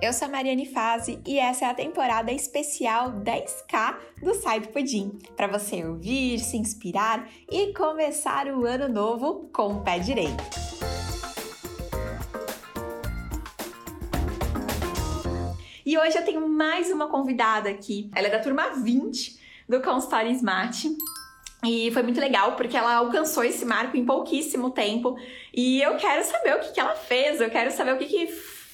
Eu 0.00 0.12
sou 0.12 0.28
a 0.28 0.30
Mariane 0.30 0.66
Fazi 0.66 1.18
e 1.26 1.38
essa 1.38 1.64
é 1.64 1.68
a 1.68 1.74
temporada 1.74 2.30
especial 2.30 3.12
10K 3.12 3.96
do 4.22 4.34
Sai 4.34 4.60
do 4.60 4.68
Pudim, 4.68 5.18
para 5.34 5.46
você 5.46 5.84
ouvir, 5.84 6.38
se 6.38 6.56
inspirar 6.56 7.28
e 7.50 7.72
começar 7.72 8.46
o 8.48 8.66
ano 8.66 8.88
novo 8.88 9.48
com 9.52 9.68
o 9.68 9.80
pé 9.82 9.98
direito. 9.98 10.44
E 15.84 15.96
hoje 15.96 16.18
eu 16.18 16.24
tenho 16.24 16.46
mais 16.48 16.90
uma 16.90 17.08
convidada 17.08 17.70
aqui. 17.70 18.10
Ela 18.14 18.26
é 18.26 18.30
da 18.30 18.40
turma 18.40 18.70
20 18.70 19.38
do 19.68 19.80
Consultório 19.80 20.30
Smart. 20.32 20.88
E 21.64 21.90
foi 21.92 22.02
muito 22.02 22.20
legal 22.20 22.54
porque 22.54 22.76
ela 22.76 22.96
alcançou 22.96 23.42
esse 23.42 23.64
marco 23.64 23.96
em 23.96 24.04
pouquíssimo 24.04 24.70
tempo. 24.70 25.16
E 25.54 25.80
eu 25.80 25.96
quero 25.96 26.22
saber 26.24 26.56
o 26.56 26.60
que, 26.60 26.72
que 26.72 26.80
ela 26.80 26.94
fez, 26.94 27.40
eu 27.40 27.50
quero 27.50 27.70
saber 27.70 27.94
o 27.94 27.98
que, 27.98 28.06
que 28.06 28.26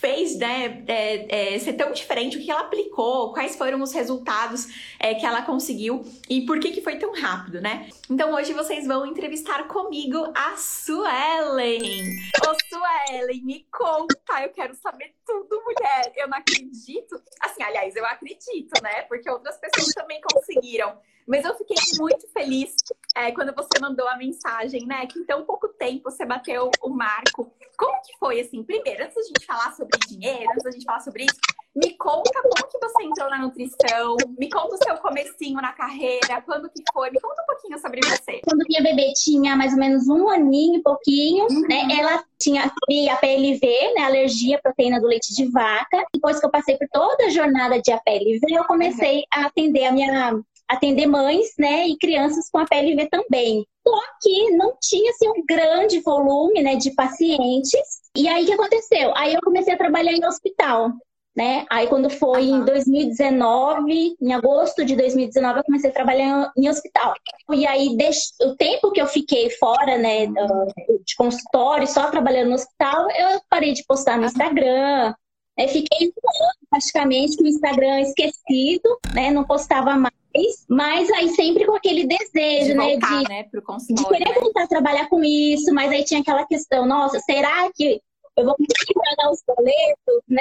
fez 0.02 0.36
né, 0.36 0.82
é, 0.88 1.54
é, 1.54 1.58
ser 1.60 1.74
tão 1.74 1.92
diferente, 1.92 2.36
o 2.36 2.40
que 2.42 2.50
ela 2.50 2.62
aplicou, 2.62 3.32
quais 3.32 3.54
foram 3.54 3.80
os 3.80 3.92
resultados 3.92 4.66
é, 4.98 5.14
que 5.14 5.24
ela 5.24 5.42
conseguiu 5.42 6.02
e 6.28 6.44
por 6.44 6.58
que, 6.58 6.72
que 6.72 6.82
foi 6.82 6.96
tão 6.96 7.14
rápido, 7.14 7.60
né? 7.60 7.88
Então 8.10 8.34
hoje 8.34 8.52
vocês 8.52 8.84
vão 8.84 9.06
entrevistar 9.06 9.68
comigo 9.68 10.32
a 10.34 10.56
Suelen. 10.56 12.02
Ô 12.44 12.56
Suelen, 12.68 13.44
me 13.44 13.64
conta, 13.70 14.42
eu 14.42 14.50
quero 14.50 14.74
saber 14.74 15.14
tudo, 15.24 15.62
mulher. 15.62 16.12
Eu 16.16 16.26
não 16.26 16.36
acredito. 16.36 17.22
Assim, 17.40 17.62
aliás, 17.62 17.94
eu 17.94 18.04
acredito, 18.04 18.82
né? 18.82 19.02
Porque 19.02 19.30
outras 19.30 19.56
pessoas 19.58 19.94
também 19.94 20.20
conseguiram. 20.20 20.98
Mas 21.26 21.44
eu 21.44 21.54
fiquei 21.54 21.76
muito 21.98 22.26
feliz 22.32 22.74
é, 23.14 23.30
quando 23.30 23.54
você 23.54 23.80
mandou 23.80 24.08
a 24.08 24.16
mensagem, 24.16 24.84
né? 24.86 25.06
Que 25.06 25.20
em 25.20 25.24
tão 25.24 25.44
pouco 25.44 25.68
tempo 25.68 26.10
você 26.10 26.24
bateu 26.24 26.70
o 26.82 26.90
marco. 26.90 27.52
Como 27.76 28.02
que 28.02 28.11
foi, 28.22 28.40
assim? 28.40 28.62
Primeiro, 28.62 29.02
antes 29.02 29.16
da 29.16 29.22
gente 29.22 29.44
falar 29.44 29.72
sobre 29.72 29.98
dinheiro, 30.08 30.48
antes 30.52 30.62
da 30.62 30.70
gente 30.70 30.84
falar 30.84 31.00
sobre 31.00 31.24
isso, 31.24 31.34
me 31.74 31.96
conta 31.96 32.30
como 32.40 32.70
que 32.70 32.78
você 32.78 33.02
entrou 33.02 33.28
na 33.28 33.38
nutrição, 33.38 34.16
me 34.38 34.48
conta 34.48 34.76
o 34.76 34.78
seu 34.78 34.96
comecinho 34.98 35.60
na 35.60 35.72
carreira, 35.72 36.40
quando 36.46 36.70
que 36.70 36.82
foi, 36.92 37.10
me 37.10 37.20
conta 37.20 37.42
um 37.42 37.46
pouquinho 37.46 37.78
sobre 37.80 38.00
você. 38.04 38.40
Quando 38.44 38.64
minha 38.68 38.80
bebê 38.80 39.12
tinha 39.14 39.56
mais 39.56 39.72
ou 39.72 39.78
menos 39.78 40.06
um 40.06 40.28
aninho 40.28 40.78
e 40.78 40.82
pouquinho, 40.82 41.46
uhum. 41.50 41.62
né? 41.62 41.88
Ela 41.98 42.24
tinha 42.40 42.64
a 42.64 43.16
PLV, 43.16 43.94
né? 43.96 44.04
Alergia 44.04 44.58
à 44.58 44.60
proteína 44.60 45.00
do 45.00 45.08
leite 45.08 45.34
de 45.34 45.50
vaca. 45.50 46.06
Depois 46.14 46.38
que 46.38 46.46
eu 46.46 46.50
passei 46.50 46.78
por 46.78 46.86
toda 46.92 47.24
a 47.24 47.30
jornada 47.30 47.80
de 47.80 47.90
APLV, 47.90 48.40
eu 48.50 48.64
comecei 48.64 49.16
uhum. 49.16 49.24
a 49.34 49.46
atender 49.46 49.84
a 49.86 49.92
minha 49.92 50.42
atender 50.68 51.06
mães, 51.06 51.48
né, 51.58 51.86
e 51.86 51.98
crianças 51.98 52.48
com 52.50 52.58
a 52.58 52.64
PLV 52.64 53.06
também. 53.10 53.66
Só 53.86 54.00
que 54.20 54.50
não 54.56 54.76
tinha 54.80 55.10
assim, 55.10 55.28
um 55.28 55.44
grande 55.46 56.00
volume, 56.00 56.62
né, 56.62 56.76
de 56.76 56.92
pacientes. 56.92 58.02
E 58.16 58.28
aí 58.28 58.44
o 58.44 58.46
que 58.46 58.52
aconteceu? 58.52 59.12
Aí 59.16 59.34
eu 59.34 59.40
comecei 59.42 59.74
a 59.74 59.78
trabalhar 59.78 60.12
em 60.12 60.24
hospital, 60.24 60.90
né? 61.36 61.66
Aí 61.70 61.88
quando 61.88 62.08
foi 62.08 62.50
uhum. 62.50 62.62
em 62.62 62.64
2019, 62.64 64.16
em 64.20 64.32
agosto 64.32 64.84
de 64.84 64.94
2019, 64.94 65.58
eu 65.58 65.64
comecei 65.64 65.90
a 65.90 65.92
trabalhar 65.92 66.52
em 66.56 66.68
hospital. 66.68 67.14
E 67.52 67.66
aí 67.66 67.96
o 68.42 68.56
tempo 68.56 68.92
que 68.92 69.00
eu 69.00 69.06
fiquei 69.06 69.50
fora, 69.50 69.98
né, 69.98 70.26
de 70.26 71.16
consultório, 71.16 71.86
só 71.86 72.10
trabalhando 72.10 72.50
no 72.50 72.54
hospital, 72.54 73.08
eu 73.10 73.40
parei 73.50 73.72
de 73.72 73.84
postar 73.84 74.16
no 74.18 74.26
Instagram. 74.26 75.14
Né? 75.58 75.68
Fiquei 75.68 76.08
um 76.08 76.44
ano 76.44 76.68
praticamente 76.70 77.36
com 77.36 77.44
o 77.44 77.48
Instagram 77.48 78.00
esquecido, 78.00 78.98
né? 79.14 79.30
Não 79.30 79.44
postava 79.44 79.96
mais 79.96 80.21
mas 80.68 81.10
aí 81.10 81.28
sempre 81.30 81.66
com 81.66 81.74
aquele 81.74 82.06
desejo, 82.06 82.66
de 82.66 82.74
né, 82.74 82.90
voltar, 82.90 83.22
de, 83.22 83.28
né, 83.28 83.42
de 83.42 84.04
querer 84.06 84.28
né? 84.28 84.40
voltar 84.40 84.62
a 84.64 84.68
trabalhar 84.68 85.08
com 85.08 85.22
isso, 85.22 85.72
mas 85.74 85.90
aí 85.90 86.04
tinha 86.04 86.20
aquela 86.20 86.46
questão, 86.46 86.86
nossa, 86.86 87.18
será 87.20 87.70
que 87.74 88.00
eu 88.36 88.44
vou 88.44 88.56
conseguir 88.56 88.94
pagar 88.94 89.30
os 89.30 89.42
boletos, 89.46 90.22
né? 90.28 90.40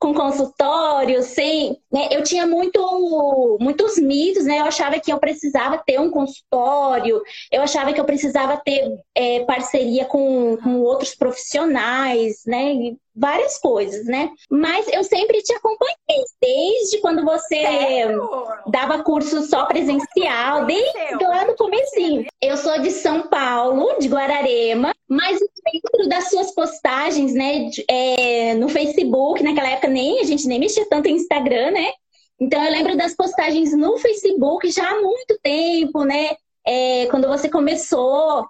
Com 0.00 0.14
consultório, 0.14 1.22
sem. 1.22 1.78
Né? 1.92 2.08
Eu 2.10 2.22
tinha 2.22 2.46
muito, 2.46 3.58
muitos 3.60 3.98
mitos, 3.98 4.44
né? 4.46 4.60
Eu 4.60 4.64
achava 4.64 4.98
que 4.98 5.12
eu 5.12 5.18
precisava 5.18 5.78
ter 5.78 6.00
um 6.00 6.10
consultório, 6.10 7.22
eu 7.52 7.62
achava 7.62 7.92
que 7.92 8.00
eu 8.00 8.04
precisava 8.04 8.56
ter 8.56 8.98
é, 9.14 9.40
parceria 9.44 10.06
com, 10.06 10.56
com 10.56 10.80
outros 10.80 11.14
profissionais, 11.14 12.42
né? 12.46 12.96
várias 13.14 13.58
coisas, 13.58 14.06
né? 14.06 14.30
Mas 14.50 14.88
eu 14.88 15.04
sempre 15.04 15.42
te 15.42 15.52
acompanhei, 15.52 15.96
desde 16.40 16.98
quando 17.00 17.22
você 17.24 17.60
Sério? 17.60 18.28
dava 18.68 19.02
curso 19.02 19.42
só 19.42 19.66
presencial, 19.66 20.64
desde 20.64 21.24
lá 21.24 21.44
no 21.44 21.54
comecinho. 21.54 22.26
Eu 22.40 22.56
sou 22.56 22.80
de 22.80 22.90
São 22.90 23.28
Paulo, 23.28 23.98
de 23.98 24.08
Guararema, 24.08 24.94
mas 25.10 25.40
dentro 25.40 26.08
das 26.08 26.30
suas 26.30 26.54
postagens, 26.54 27.34
né, 27.34 27.68
é, 27.88 28.54
no 28.54 28.68
Facebook, 28.68 29.42
naquela 29.42 29.70
época 29.70 29.88
nem 29.88 30.20
a 30.20 30.24
gente 30.24 30.46
nem 30.46 30.60
mexia 30.60 30.88
tanto 30.88 31.08
em 31.08 31.16
Instagram, 31.16 31.72
né? 31.72 31.90
Então 32.40 32.62
eu 32.64 32.70
lembro 32.70 32.96
das 32.96 33.14
postagens 33.14 33.76
no 33.76 33.98
Facebook 33.98 34.70
já 34.70 34.88
há 34.88 35.02
muito 35.02 35.36
tempo, 35.42 36.04
né? 36.04 36.30
É, 36.64 37.06
quando 37.06 37.26
você 37.26 37.48
começou 37.48 38.46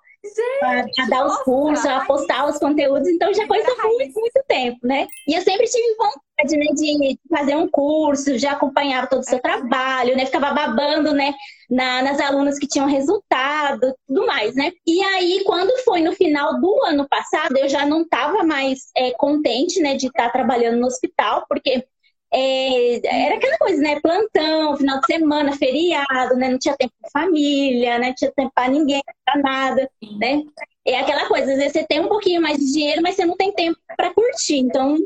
a, 0.62 1.06
dar 1.08 1.26
os 1.26 1.38
cursos, 1.42 1.86
a 1.86 2.04
postar 2.04 2.48
os 2.48 2.58
conteúdos, 2.58 3.08
então 3.08 3.32
já 3.32 3.46
coisa 3.46 3.68
muito, 3.82 4.20
muito 4.20 4.44
tempo, 4.46 4.78
né? 4.82 5.06
E 5.26 5.34
eu 5.34 5.42
sempre 5.42 5.66
tive 5.66 5.96
vontade, 5.96 6.56
né, 6.56 6.66
de 6.74 7.18
fazer 7.28 7.56
um 7.56 7.68
curso, 7.68 8.38
já 8.38 8.52
acompanhava 8.52 9.06
todo 9.06 9.20
o 9.20 9.24
seu 9.24 9.40
trabalho, 9.40 10.16
né? 10.16 10.26
Ficava 10.26 10.52
babando, 10.52 11.12
né, 11.12 11.34
na, 11.70 12.02
nas 12.02 12.20
alunas 12.20 12.58
que 12.58 12.68
tinham 12.68 12.86
resultado, 12.86 13.94
tudo 14.06 14.26
mais, 14.26 14.54
né? 14.54 14.72
E 14.86 15.02
aí, 15.02 15.42
quando 15.44 15.76
foi 15.84 16.00
no 16.02 16.12
final 16.12 16.60
do 16.60 16.84
ano 16.84 17.08
passado, 17.08 17.56
eu 17.56 17.68
já 17.68 17.86
não 17.86 18.02
estava 18.02 18.42
mais 18.44 18.90
é, 18.96 19.12
contente, 19.12 19.80
né, 19.80 19.96
de 19.96 20.06
estar 20.06 20.26
tá 20.26 20.30
trabalhando 20.30 20.78
no 20.78 20.86
hospital, 20.86 21.44
porque 21.48 21.84
é, 22.32 23.26
era 23.26 23.36
aquela 23.36 23.58
coisa, 23.58 23.82
né? 23.82 24.00
Plantão, 24.00 24.76
final 24.76 25.00
de 25.00 25.06
semana, 25.06 25.56
feriado, 25.56 26.36
né? 26.36 26.50
Não 26.50 26.58
tinha 26.58 26.76
tempo 26.76 26.92
para 27.00 27.22
família, 27.22 27.98
né? 27.98 28.08
Não 28.08 28.14
tinha 28.14 28.32
tempo 28.32 28.52
para 28.54 28.68
ninguém, 28.68 29.02
para 29.24 29.42
nada, 29.42 29.90
né? 30.18 30.42
É 30.86 30.98
aquela 31.00 31.26
coisa, 31.26 31.52
às 31.52 31.58
vezes 31.58 31.72
você 31.72 31.84
tem 31.86 32.00
um 32.00 32.08
pouquinho 32.08 32.40
mais 32.40 32.58
de 32.58 32.72
dinheiro, 32.72 33.02
mas 33.02 33.16
você 33.16 33.24
não 33.24 33.36
tem 33.36 33.52
tempo 33.52 33.78
para 33.96 34.14
curtir. 34.14 34.58
Então, 34.58 34.96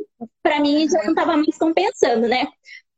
para 0.43 0.61
mim, 0.61 0.89
já 0.89 1.03
não 1.03 1.11
estava 1.11 1.37
mais 1.37 1.59
compensando, 1.59 2.29
né? 2.29 2.47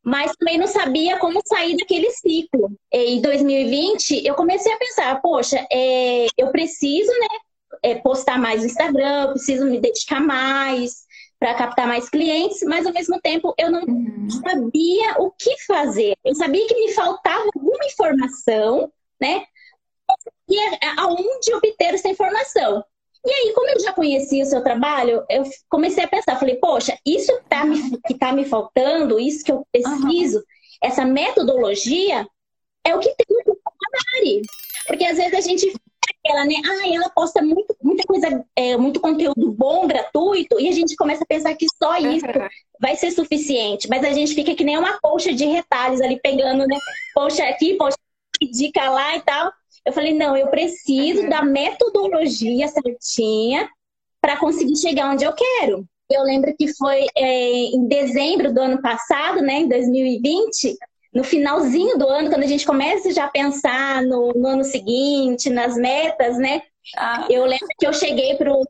Mas 0.04 0.32
também 0.36 0.58
não 0.58 0.66
sabia 0.66 1.18
como 1.18 1.40
sair 1.44 1.76
daquele 1.76 2.10
ciclo. 2.10 2.70
Em 2.92 3.20
2020, 3.20 4.26
eu 4.26 4.34
comecei 4.34 4.72
a 4.72 4.78
pensar, 4.78 5.20
poxa, 5.20 5.64
é, 5.72 6.26
eu 6.36 6.50
preciso, 6.50 7.10
né? 7.12 7.28
É, 7.82 7.94
postar 7.96 8.38
mais 8.38 8.60
no 8.60 8.66
Instagram, 8.66 9.32
preciso 9.32 9.66
me 9.66 9.80
dedicar 9.80 10.20
mais, 10.20 11.05
para 11.38 11.54
captar 11.54 11.86
mais 11.86 12.08
clientes, 12.08 12.62
mas 12.62 12.86
ao 12.86 12.92
mesmo 12.92 13.20
tempo 13.20 13.54
eu 13.58 13.70
não 13.70 13.82
uhum. 13.82 14.28
sabia 14.30 15.16
o 15.18 15.30
que 15.30 15.56
fazer. 15.66 16.14
Eu 16.24 16.34
sabia 16.34 16.66
que 16.66 16.74
me 16.74 16.92
faltava 16.92 17.48
alguma 17.54 17.84
informação, 17.84 18.90
né? 19.20 19.44
E 20.48 20.58
aonde 20.98 21.54
obter 21.54 21.94
essa 21.94 22.08
informação. 22.08 22.82
E 23.24 23.30
aí, 23.30 23.52
como 23.54 23.68
eu 23.68 23.80
já 23.80 23.92
conhecia 23.92 24.44
o 24.44 24.46
seu 24.46 24.62
trabalho, 24.62 25.24
eu 25.28 25.42
comecei 25.68 26.04
a 26.04 26.08
pensar, 26.08 26.38
falei, 26.38 26.56
poxa, 26.56 26.96
isso 27.04 27.36
tá 27.48 27.64
me, 27.64 27.98
que 28.06 28.12
está 28.12 28.32
me 28.32 28.44
faltando, 28.44 29.18
isso 29.18 29.44
que 29.44 29.50
eu 29.50 29.66
preciso, 29.72 30.38
uhum. 30.38 30.44
essa 30.80 31.04
metodologia, 31.04 32.26
é 32.84 32.94
o 32.94 33.00
que 33.00 33.12
tem 33.16 33.26
no 33.44 33.58
Mari. 34.14 34.42
Porque 34.86 35.04
às 35.04 35.16
vezes 35.16 35.34
a 35.34 35.40
gente 35.40 35.74
aquela, 36.26 36.44
né? 36.44 36.54
Ah, 36.64 36.88
ela 36.94 37.08
posta 37.10 37.40
muito, 37.40 37.74
muita 37.80 38.02
coisa, 38.04 38.44
é, 38.56 38.76
muito 38.76 39.00
conteúdo 39.00 39.52
bom, 39.52 39.86
gratuito, 39.86 40.60
e 40.60 40.68
a 40.68 40.72
gente 40.72 40.96
começa 40.96 41.22
a 41.22 41.26
pensar 41.26 41.54
que 41.54 41.66
só 41.82 41.96
isso 41.96 42.26
vai 42.80 42.96
ser 42.96 43.12
suficiente. 43.12 43.88
Mas 43.88 44.04
a 44.04 44.12
gente 44.12 44.34
fica 44.34 44.54
que 44.54 44.64
nem 44.64 44.76
uma 44.76 44.98
colcha 45.00 45.32
de 45.32 45.44
retalhos 45.44 46.00
ali, 46.00 46.20
pegando, 46.20 46.66
né? 46.66 46.76
Poxa 47.14 47.44
aqui, 47.44 47.74
poxa, 47.74 47.96
dica 48.52 48.90
lá 48.90 49.16
e 49.16 49.20
tal. 49.22 49.52
Eu 49.84 49.92
falei, 49.92 50.14
não, 50.14 50.36
eu 50.36 50.48
preciso 50.48 51.22
uhum. 51.22 51.28
da 51.28 51.42
metodologia 51.42 52.66
certinha 52.68 53.68
para 54.20 54.36
conseguir 54.36 54.76
chegar 54.76 55.12
onde 55.12 55.24
eu 55.24 55.32
quero. 55.32 55.86
Eu 56.10 56.22
lembro 56.22 56.54
que 56.56 56.72
foi 56.74 57.06
é, 57.16 57.52
em 57.52 57.86
dezembro 57.86 58.52
do 58.52 58.60
ano 58.60 58.82
passado, 58.82 59.40
né, 59.40 59.60
em 59.60 59.68
2020, 59.68 60.76
no 61.16 61.24
finalzinho 61.24 61.96
do 61.96 62.06
ano, 62.06 62.28
quando 62.28 62.42
a 62.42 62.46
gente 62.46 62.66
começa 62.66 63.10
já 63.10 63.24
a 63.24 63.30
pensar 63.30 64.02
no, 64.02 64.34
no 64.34 64.48
ano 64.48 64.62
seguinte, 64.62 65.48
nas 65.48 65.74
metas, 65.74 66.36
né? 66.36 66.60
Ah. 66.94 67.26
Eu 67.30 67.46
lembro 67.46 67.66
que 67.78 67.86
eu 67.86 67.92
cheguei 67.94 68.34
pro, 68.36 68.62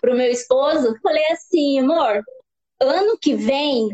pro 0.00 0.16
meu 0.16 0.30
esposo, 0.30 0.98
falei 1.02 1.26
assim, 1.26 1.80
amor, 1.80 2.24
ano 2.80 3.18
que 3.20 3.34
vem, 3.34 3.90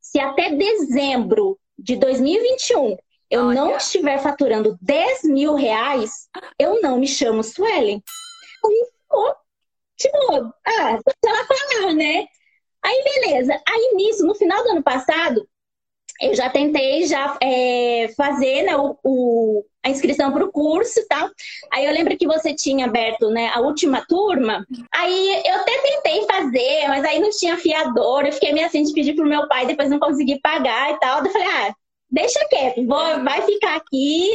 se 0.00 0.20
até 0.20 0.50
dezembro 0.50 1.58
de 1.76 1.96
2021 1.96 2.96
eu 3.28 3.46
Olha. 3.46 3.60
não 3.60 3.76
estiver 3.76 4.20
faturando 4.20 4.78
10 4.80 5.24
mil 5.24 5.56
reais, 5.56 6.28
eu 6.56 6.80
não 6.80 6.96
me 6.96 7.08
chamo 7.08 7.42
Suelen. 7.42 8.00
Aí 8.64 8.86
ficou, 8.92 9.34
tipo, 9.96 10.54
ah, 10.64 10.96
se 10.96 11.28
ela 11.28 11.44
falar, 11.44 11.92
né? 11.92 12.24
Aí 12.84 13.02
beleza. 13.02 13.60
Aí 13.68 13.94
nisso, 13.96 14.24
no 14.24 14.36
final 14.36 14.62
do 14.62 14.70
ano 14.70 14.82
passado, 14.84 15.44
eu 16.26 16.34
já 16.34 16.50
tentei 16.50 17.06
já 17.06 17.36
é, 17.42 18.08
fazer 18.16 18.62
né, 18.62 18.76
o, 18.76 18.96
o, 19.02 19.64
a 19.82 19.90
inscrição 19.90 20.32
para 20.32 20.44
o 20.44 20.50
curso 20.50 21.00
e 21.00 21.06
tal. 21.06 21.28
Aí 21.72 21.84
eu 21.84 21.92
lembro 21.92 22.16
que 22.16 22.26
você 22.26 22.54
tinha 22.54 22.86
aberto 22.86 23.30
né, 23.30 23.48
a 23.54 23.60
última 23.60 24.04
turma. 24.06 24.66
Aí 24.94 25.42
eu 25.44 25.54
até 25.54 25.72
tentei 25.80 26.26
fazer, 26.26 26.88
mas 26.88 27.04
aí 27.04 27.18
não 27.18 27.30
tinha 27.30 27.56
fiador. 27.56 28.26
Eu 28.26 28.32
fiquei 28.32 28.52
meio 28.52 28.66
assim 28.66 28.82
de 28.82 28.92
pedir 28.92 29.14
pro 29.14 29.26
meu 29.26 29.48
pai, 29.48 29.66
depois 29.66 29.90
não 29.90 29.98
consegui 29.98 30.40
pagar 30.40 30.92
e 30.92 30.98
tal. 30.98 31.24
Eu 31.24 31.30
falei, 31.30 31.48
ah, 31.48 31.74
deixa 32.10 32.44
quieto, 32.48 32.86
vou, 32.86 33.24
vai 33.24 33.42
ficar 33.42 33.76
aqui 33.76 34.30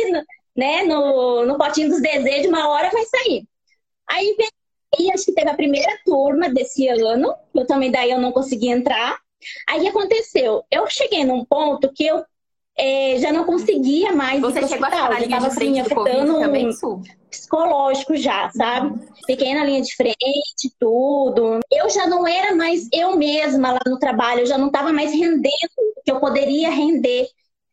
né, 0.56 0.84
no, 0.84 1.46
no 1.46 1.58
potinho 1.58 1.90
dos 1.90 2.02
desejos, 2.02 2.48
uma 2.48 2.70
hora 2.70 2.90
vai 2.92 3.06
sair. 3.06 3.46
Aí 4.10 4.36
veio, 4.38 5.14
acho 5.14 5.26
que 5.26 5.34
teve 5.34 5.50
a 5.50 5.56
primeira 5.56 5.98
turma 6.06 6.50
desse 6.50 6.88
ano, 6.88 7.34
eu 7.56 7.66
também 7.66 7.92
daí 7.92 8.12
eu 8.12 8.20
não 8.20 8.32
consegui 8.32 8.70
entrar. 8.70 9.18
Aí 9.68 9.88
aconteceu, 9.88 10.64
eu 10.72 10.88
cheguei 10.90 11.24
num 11.24 11.46
ponto 11.46 11.92
que 11.94 12.06
eu 12.06 12.24
é, 12.78 13.18
já 13.20 13.32
não 13.32 13.44
conseguia 13.44 14.12
mais 14.14 14.42
Você 14.42 14.60
ir 14.60 14.68
chegou 14.68 14.88
hospital, 14.88 15.14
já 15.14 15.20
estava 15.20 15.48
assim, 15.48 15.80
afetando 15.80 16.40
também, 16.40 16.70
um 16.70 17.02
psicológico 17.30 18.16
já, 18.16 18.50
sabe? 18.52 18.88
Uhum. 18.88 19.08
Fiquei 19.26 19.54
na 19.54 19.64
linha 19.64 19.82
de 19.82 19.96
frente, 19.96 20.76
tudo. 20.80 21.60
Eu 21.72 21.90
já 21.90 22.08
não 22.08 22.28
era 22.28 22.56
mais 22.56 22.88
eu 22.94 23.16
mesma 23.18 23.74
lá 23.74 23.82
no 23.86 24.00
trabalho, 24.00 24.42
eu 24.42 24.46
já 24.46 24.58
não 24.58 24.68
estava 24.68 24.92
mais 24.92 25.12
rendendo 25.12 25.52
o 25.98 26.02
que 26.04 26.12
eu 26.12 26.20
poderia 26.20 26.70
render. 26.70 27.28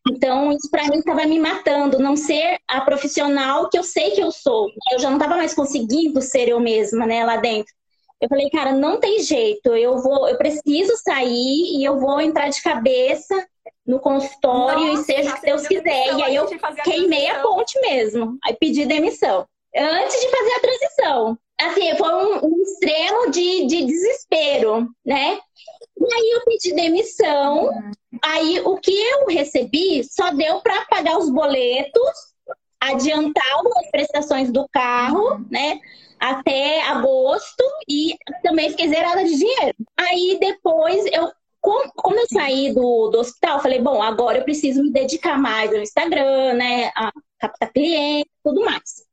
Então, 0.09 0.51
isso 0.51 0.69
para 0.71 0.87
mim 0.87 0.99
estava 0.99 1.25
me 1.25 1.39
matando, 1.39 1.99
não 1.99 2.15
ser 2.15 2.57
a 2.67 2.81
profissional 2.81 3.69
que 3.69 3.77
eu 3.77 3.83
sei 3.83 4.11
que 4.11 4.21
eu 4.21 4.31
sou. 4.31 4.69
Eu 4.91 4.99
já 4.99 5.09
não 5.09 5.17
estava 5.17 5.35
mais 5.35 5.53
conseguindo 5.53 6.21
ser 6.21 6.47
eu 6.49 6.59
mesma, 6.59 7.05
né, 7.05 7.23
lá 7.23 7.37
dentro. 7.37 7.73
Eu 8.21 8.27
falei, 8.27 8.49
cara, 8.49 8.73
não 8.73 8.99
tem 8.99 9.19
jeito, 9.19 9.73
eu 9.75 9.97
vou, 9.99 10.27
eu 10.27 10.37
preciso 10.37 10.95
sair 10.97 11.77
e 11.77 11.83
eu 11.83 11.99
vou 11.99 12.19
entrar 12.19 12.49
de 12.49 12.61
cabeça 12.61 13.47
no 13.85 13.99
consultório 13.99 14.87
Nossa, 14.87 15.01
e 15.01 15.05
seja 15.05 15.31
o 15.31 15.35
que 15.35 15.45
Deus 15.45 15.67
quiser. 15.67 16.13
E 16.17 16.23
aí 16.23 16.35
eu 16.35 16.45
queimei 16.83 17.27
a, 17.29 17.41
ponte 17.41 17.79
mesmo. 17.81 18.37
Aí 18.43 18.55
pedi 18.55 18.85
demissão. 18.85 19.47
Antes 19.75 20.19
de 20.19 20.29
fazer 20.29 20.51
a 20.51 20.59
transição. 20.59 21.37
Assim, 21.59 21.95
foi 21.97 22.13
um, 22.13 22.45
um 22.45 22.61
extremo 22.61 23.31
de, 23.31 23.65
de 23.67 23.85
desespero, 23.85 24.89
né? 25.05 25.39
E 25.97 26.13
aí 26.13 26.29
eu 26.35 26.45
pedi 26.45 26.73
demissão. 26.73 27.65
Uhum. 27.65 27.91
Aí 28.23 28.61
o 28.61 28.77
que 28.77 28.91
eu 28.91 29.27
recebi 29.27 30.03
só 30.03 30.31
deu 30.31 30.61
para 30.61 30.85
pagar 30.85 31.17
os 31.17 31.29
boletos, 31.29 32.09
adiantar 32.79 33.53
algumas 33.53 33.89
prestações 33.91 34.51
do 34.51 34.67
carro, 34.71 35.33
uhum. 35.33 35.45
né? 35.49 35.79
Até 36.19 36.81
agosto 36.81 37.63
e 37.87 38.15
também 38.43 38.69
fiquei 38.69 38.89
zerada 38.89 39.23
de 39.23 39.37
dinheiro. 39.37 39.75
Aí 39.97 40.37
depois 40.39 41.05
eu 41.11 41.31
como, 41.61 41.91
como 41.93 42.17
eu 42.17 42.25
saí 42.31 42.73
do, 42.73 43.09
do 43.09 43.19
hospital, 43.19 43.61
falei, 43.61 43.81
bom, 43.81 44.01
agora 44.01 44.37
eu 44.37 44.43
preciso 44.43 44.81
me 44.81 44.91
dedicar 44.91 45.37
mais 45.37 45.73
ao 45.73 45.81
Instagram, 45.81 46.53
né? 46.53 46.89
A 46.95 47.11
captar 47.37 47.71
cliente, 47.71 48.29
tudo 48.43 48.63
mais. 48.63 49.03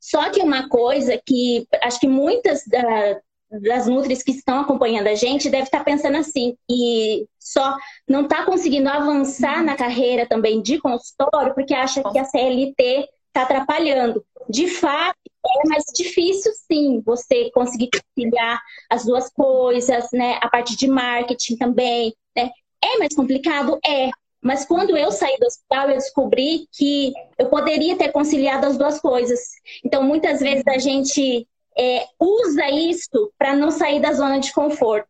Só 0.00 0.30
que 0.30 0.42
uma 0.42 0.68
coisa 0.68 1.20
que 1.24 1.66
acho 1.82 2.00
que 2.00 2.08
muitas 2.08 2.64
da, 2.66 3.20
das 3.62 3.86
Nutris 3.86 4.22
que 4.22 4.32
estão 4.32 4.60
acompanhando 4.60 5.08
a 5.08 5.14
gente 5.14 5.50
deve 5.50 5.64
estar 5.64 5.84
pensando 5.84 6.16
assim, 6.16 6.56
e 6.68 7.26
só 7.38 7.76
não 8.08 8.22
está 8.22 8.44
conseguindo 8.44 8.88
avançar 8.88 9.62
na 9.62 9.76
carreira 9.76 10.26
também 10.26 10.62
de 10.62 10.78
consultório 10.78 11.54
porque 11.54 11.74
acha 11.74 12.02
que 12.10 12.18
a 12.18 12.24
CLT 12.24 13.08
está 13.28 13.42
atrapalhando. 13.42 14.24
De 14.48 14.68
fato, 14.68 15.16
é 15.64 15.68
mais 15.68 15.84
difícil, 15.94 16.52
sim, 16.70 17.00
você 17.04 17.50
conseguir 17.50 17.90
conciliar 17.90 18.60
as 18.88 19.04
duas 19.04 19.30
coisas, 19.30 20.08
né? 20.12 20.38
A 20.42 20.48
parte 20.48 20.76
de 20.76 20.88
marketing 20.88 21.56
também, 21.56 22.14
né? 22.36 22.50
É 22.82 22.98
mais 22.98 23.14
complicado? 23.14 23.78
É. 23.86 24.10
Mas 24.42 24.64
quando 24.64 24.96
eu 24.96 25.12
saí 25.12 25.36
do 25.38 25.46
hospital, 25.46 25.90
eu 25.90 25.96
descobri 25.96 26.66
que 26.72 27.12
eu 27.38 27.48
poderia 27.48 27.96
ter 27.96 28.10
conciliado 28.10 28.66
as 28.66 28.78
duas 28.78 28.98
coisas. 28.98 29.38
Então, 29.84 30.02
muitas 30.02 30.40
vezes 30.40 30.66
a 30.66 30.78
gente 30.78 31.46
é, 31.78 32.04
usa 32.18 32.68
isso 32.70 33.32
para 33.38 33.54
não 33.54 33.70
sair 33.70 34.00
da 34.00 34.12
zona 34.12 34.38
de 34.38 34.52
conforto. 34.52 35.08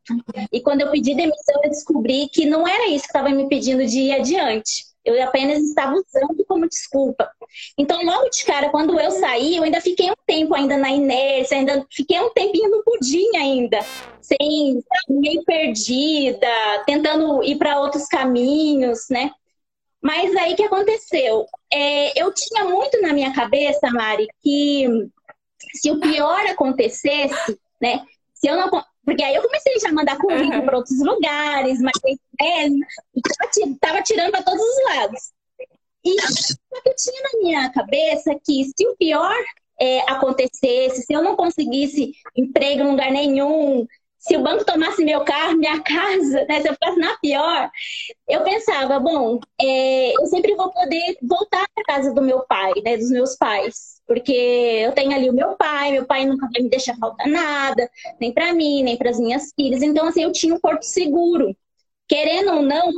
E 0.53 0.61
quando 0.61 0.83
eu 0.83 0.91
pedi 0.91 1.15
demissão, 1.15 1.61
eu 1.62 1.71
descobri 1.71 2.29
que 2.33 2.47
não 2.47 2.67
era 2.67 2.89
isso 2.89 3.05
que 3.05 3.11
estava 3.11 3.31
me 3.31 3.49
pedindo 3.49 3.85
de 3.87 4.01
ir 4.01 4.12
adiante. 4.12 4.91
Eu 5.05 5.21
apenas 5.23 5.62
estava 5.62 5.95
usando 5.95 6.45
como 6.47 6.69
desculpa. 6.69 7.31
Então, 7.79 8.05
logo 8.05 8.29
de 8.29 8.45
cara, 8.45 8.69
quando 8.69 9.01
eu 9.01 9.11
saí, 9.12 9.57
eu 9.57 9.62
ainda 9.62 9.81
fiquei 9.81 10.11
um 10.11 10.15
tempo 10.27 10.55
ainda 10.55 10.77
na 10.77 10.91
inércia, 10.91 11.57
ainda 11.57 11.87
fiquei 11.91 12.21
um 12.21 12.31
tempinho 12.35 12.71
no 12.71 12.85
pudim 12.85 13.35
ainda, 13.37 13.81
sem 14.21 14.83
meio 15.09 15.43
perdida, 15.45 16.47
tentando 16.85 17.43
ir 17.43 17.57
para 17.57 17.81
outros 17.81 18.07
caminhos, 18.07 19.09
né? 19.09 19.31
Mas 20.03 20.35
aí 20.37 20.55
que 20.55 20.62
aconteceu? 20.62 21.47
É, 21.73 22.23
eu 22.23 22.33
tinha 22.33 22.65
muito 22.65 23.01
na 23.03 23.12
minha 23.12 23.35
cabeça, 23.35 23.91
Mari, 23.91 24.27
que 24.43 24.87
se 25.75 25.90
o 25.90 26.00
pior 26.00 26.46
acontecesse, 26.46 27.58
né? 27.81 28.05
Se 28.34 28.49
eu 28.49 28.56
não. 28.56 28.70
Porque 29.05 29.25
aí 29.25 29.34
eu 29.34 29.43
comecei 29.43 29.78
já 29.81 29.88
a 29.88 29.93
mandar 29.93 30.19
currículo 30.19 30.61
uhum. 30.61 30.67
para 30.67 30.76
outros 30.76 30.99
lugares, 31.00 31.81
mas 31.81 31.93
é, 32.40 32.69
tava 33.81 34.02
tirando 34.02 34.31
para 34.31 34.43
todos 34.43 34.61
os 34.61 34.84
lados. 34.84 35.32
E 36.05 36.11
eu 36.11 36.94
tinha 36.96 37.22
na 37.22 37.38
minha 37.40 37.72
cabeça 37.72 38.34
que 38.44 38.64
se 38.64 38.87
o 38.87 38.96
pior 38.96 39.34
é, 39.81 40.00
acontecesse, 40.11 41.02
se 41.02 41.12
eu 41.12 41.22
não 41.22 41.34
conseguisse 41.34 42.12
emprego 42.37 42.82
em 42.82 42.90
lugar 42.90 43.11
nenhum, 43.11 43.87
se 44.20 44.37
o 44.37 44.43
banco 44.43 44.64
tomasse 44.67 45.02
meu 45.02 45.25
carro, 45.25 45.56
minha 45.56 45.81
casa, 45.82 46.44
né, 46.44 46.61
se 46.61 46.69
eu 46.69 46.75
ficasse 46.75 46.99
na 46.99 47.17
pior, 47.19 47.70
eu 48.28 48.44
pensava, 48.44 49.00
bom, 49.00 49.40
é, 49.61 50.12
eu 50.12 50.26
sempre 50.26 50.55
vou 50.55 50.70
poder 50.70 51.17
voltar 51.22 51.67
para 51.75 51.84
casa 51.84 52.12
do 52.12 52.20
meu 52.20 52.40
pai, 52.46 52.72
né, 52.84 52.99
dos 52.99 53.11
meus 53.11 53.34
pais, 53.37 54.00
porque 54.06 54.32
eu 54.32 54.93
tenho 54.93 55.12
ali 55.12 55.31
o 55.31 55.34
meu 55.34 55.56
pai, 55.56 55.93
meu 55.93 56.05
pai 56.05 56.26
nunca 56.26 56.49
vai 56.52 56.62
me 56.62 56.69
deixar 56.69 56.96
faltar 56.99 57.26
nada, 57.26 57.90
nem 58.20 58.32
para 58.32 58.52
mim, 58.52 58.82
nem 58.82 58.96
para 58.96 59.11
as 59.11 59.19
minhas 59.19 59.52
filhas, 59.56 59.82
então 59.82 60.06
assim 60.06 60.23
eu 60.23 60.32
tinha 60.32 60.55
um 60.55 60.61
porto 60.61 60.82
seguro. 60.82 61.56
Querendo 62.06 62.55
ou 62.55 62.62
não, 62.62 62.90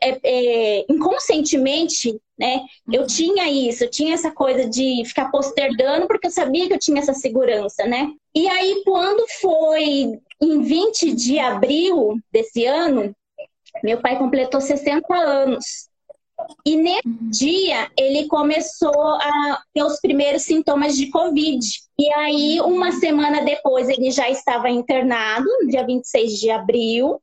é, 0.00 0.20
é, 0.22 0.86
inconscientemente, 0.88 2.16
né, 2.38 2.60
eu 2.92 3.04
tinha 3.04 3.50
isso, 3.50 3.82
eu 3.82 3.90
tinha 3.90 4.14
essa 4.14 4.30
coisa 4.30 4.68
de 4.68 5.02
ficar 5.04 5.28
postergando, 5.28 6.06
porque 6.06 6.28
eu 6.28 6.30
sabia 6.30 6.68
que 6.68 6.72
eu 6.72 6.78
tinha 6.78 7.00
essa 7.00 7.12
segurança, 7.12 7.84
né? 7.84 8.12
E 8.32 8.48
aí, 8.48 8.82
quando 8.84 9.26
foi 9.40 10.20
em 10.40 10.62
20 10.62 11.14
de 11.14 11.38
abril 11.38 12.18
desse 12.32 12.64
ano, 12.64 13.14
meu 13.82 14.00
pai 14.00 14.18
completou 14.18 14.60
60 14.60 15.14
anos. 15.14 15.88
E 16.66 16.76
nesse 16.76 17.06
uhum. 17.06 17.30
dia, 17.30 17.90
ele 17.96 18.26
começou 18.26 19.14
a 19.14 19.62
ter 19.72 19.82
os 19.82 20.00
primeiros 20.00 20.42
sintomas 20.42 20.96
de 20.96 21.08
Covid. 21.10 21.64
E 21.98 22.12
aí, 22.14 22.60
uma 22.60 22.92
semana 22.92 23.42
depois, 23.42 23.88
ele 23.88 24.10
já 24.10 24.28
estava 24.28 24.68
internado, 24.68 25.48
dia 25.68 25.86
26 25.86 26.32
de 26.38 26.50
abril. 26.50 27.20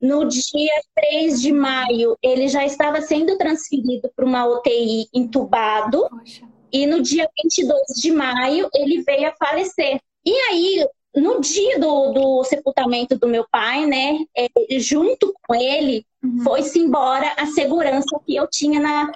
No 0.00 0.24
dia 0.26 0.80
3 0.94 1.42
de 1.42 1.52
maio, 1.52 2.16
ele 2.22 2.48
já 2.48 2.64
estava 2.64 3.00
sendo 3.02 3.36
transferido 3.36 4.10
para 4.14 4.24
uma 4.24 4.46
UTI 4.46 5.08
entubado. 5.12 6.08
Poxa. 6.08 6.46
E 6.72 6.86
no 6.86 7.02
dia 7.02 7.28
22 7.42 7.80
de 8.00 8.12
maio, 8.12 8.68
ele 8.74 9.02
veio 9.02 9.28
a 9.28 9.34
falecer. 9.36 10.00
E 10.24 10.32
aí, 10.50 10.86
no 11.20 11.40
dia 11.40 11.78
do, 11.78 12.12
do 12.12 12.44
sepultamento 12.44 13.18
do 13.18 13.28
meu 13.28 13.46
pai, 13.50 13.86
né, 13.86 14.18
é, 14.36 14.48
junto 14.78 15.34
com 15.46 15.54
ele, 15.54 16.06
uhum. 16.22 16.40
foi-se 16.42 16.78
embora 16.78 17.34
a 17.36 17.46
segurança 17.46 18.18
que 18.24 18.36
eu 18.36 18.48
tinha 18.48 18.80
na, 18.80 19.12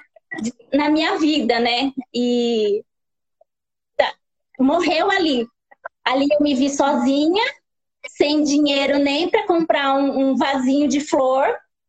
na 0.73 0.89
minha 0.89 1.17
vida, 1.17 1.59
né? 1.59 1.91
E 2.13 2.83
tá, 3.95 4.13
morreu 4.59 5.09
ali. 5.11 5.47
Ali 6.03 6.27
eu 6.31 6.41
me 6.41 6.53
vi 6.53 6.69
sozinha, 6.69 7.43
sem 8.09 8.43
dinheiro 8.43 8.99
nem 8.99 9.29
para 9.29 9.47
comprar 9.47 9.95
um, 9.95 10.31
um, 10.31 10.35
vasinho 10.35 10.87
de 10.87 10.99
flor 10.99 11.45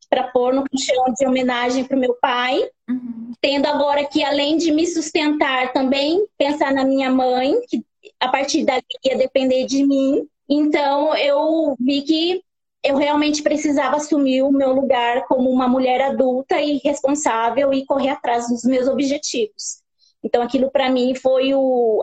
para 0.09 0.29
pôr 0.29 0.55
no 0.55 0.65
chão 0.79 1.13
de 1.19 1.27
homenagem 1.27 1.85
para 1.85 1.97
o 1.97 2.01
meu 2.01 2.15
pai. 2.21 2.63
Uhum. 2.89 3.33
Tendo 3.41 3.67
agora 3.67 4.05
que, 4.05 4.23
além 4.23 4.57
de 4.57 4.71
me 4.71 4.87
sustentar, 4.87 5.73
também 5.73 6.25
pensar 6.39 6.73
na 6.73 6.85
minha 6.85 7.11
mãe, 7.11 7.61
que 7.69 7.85
a 8.25 8.29
partir 8.29 8.65
dali 8.65 8.83
ia 9.05 9.17
depender 9.17 9.67
de 9.67 9.85
mim. 9.85 10.27
Então 10.49 11.15
eu 11.17 11.77
vi 11.79 12.03
que 12.03 12.43
eu 12.83 12.97
realmente 12.97 13.43
precisava 13.43 13.97
assumir 13.97 14.43
o 14.43 14.53
meu 14.53 14.73
lugar 14.73 15.25
como 15.27 15.51
uma 15.51 15.67
mulher 15.67 16.01
adulta 16.03 16.61
e 16.61 16.79
responsável 16.85 17.73
e 17.73 17.87
correr 17.87 18.11
atrás 18.11 18.49
dos 18.49 18.63
meus 18.65 18.87
objetivos. 18.87 19.83
Então 20.23 20.43
aquilo 20.43 20.71
para 20.71 20.91
mim 20.91 21.15
foi 21.15 21.55
o, 21.55 22.03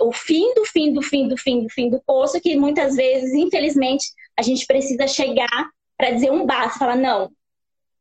o 0.00 0.12
fim 0.12 0.54
do 0.54 0.64
fim 0.64 0.92
do 0.92 1.02
fim 1.02 1.28
do 1.28 1.36
fim 1.36 1.62
do 1.62 1.68
fim 1.70 1.90
do 1.90 2.00
poço 2.06 2.40
que 2.40 2.56
muitas 2.56 2.96
vezes, 2.96 3.32
infelizmente, 3.32 4.06
a 4.38 4.42
gente 4.42 4.66
precisa 4.66 5.06
chegar 5.06 5.70
para 5.96 6.10
dizer 6.10 6.30
um 6.30 6.44
basta, 6.46 6.78
falar 6.78 6.96
não, 6.96 7.30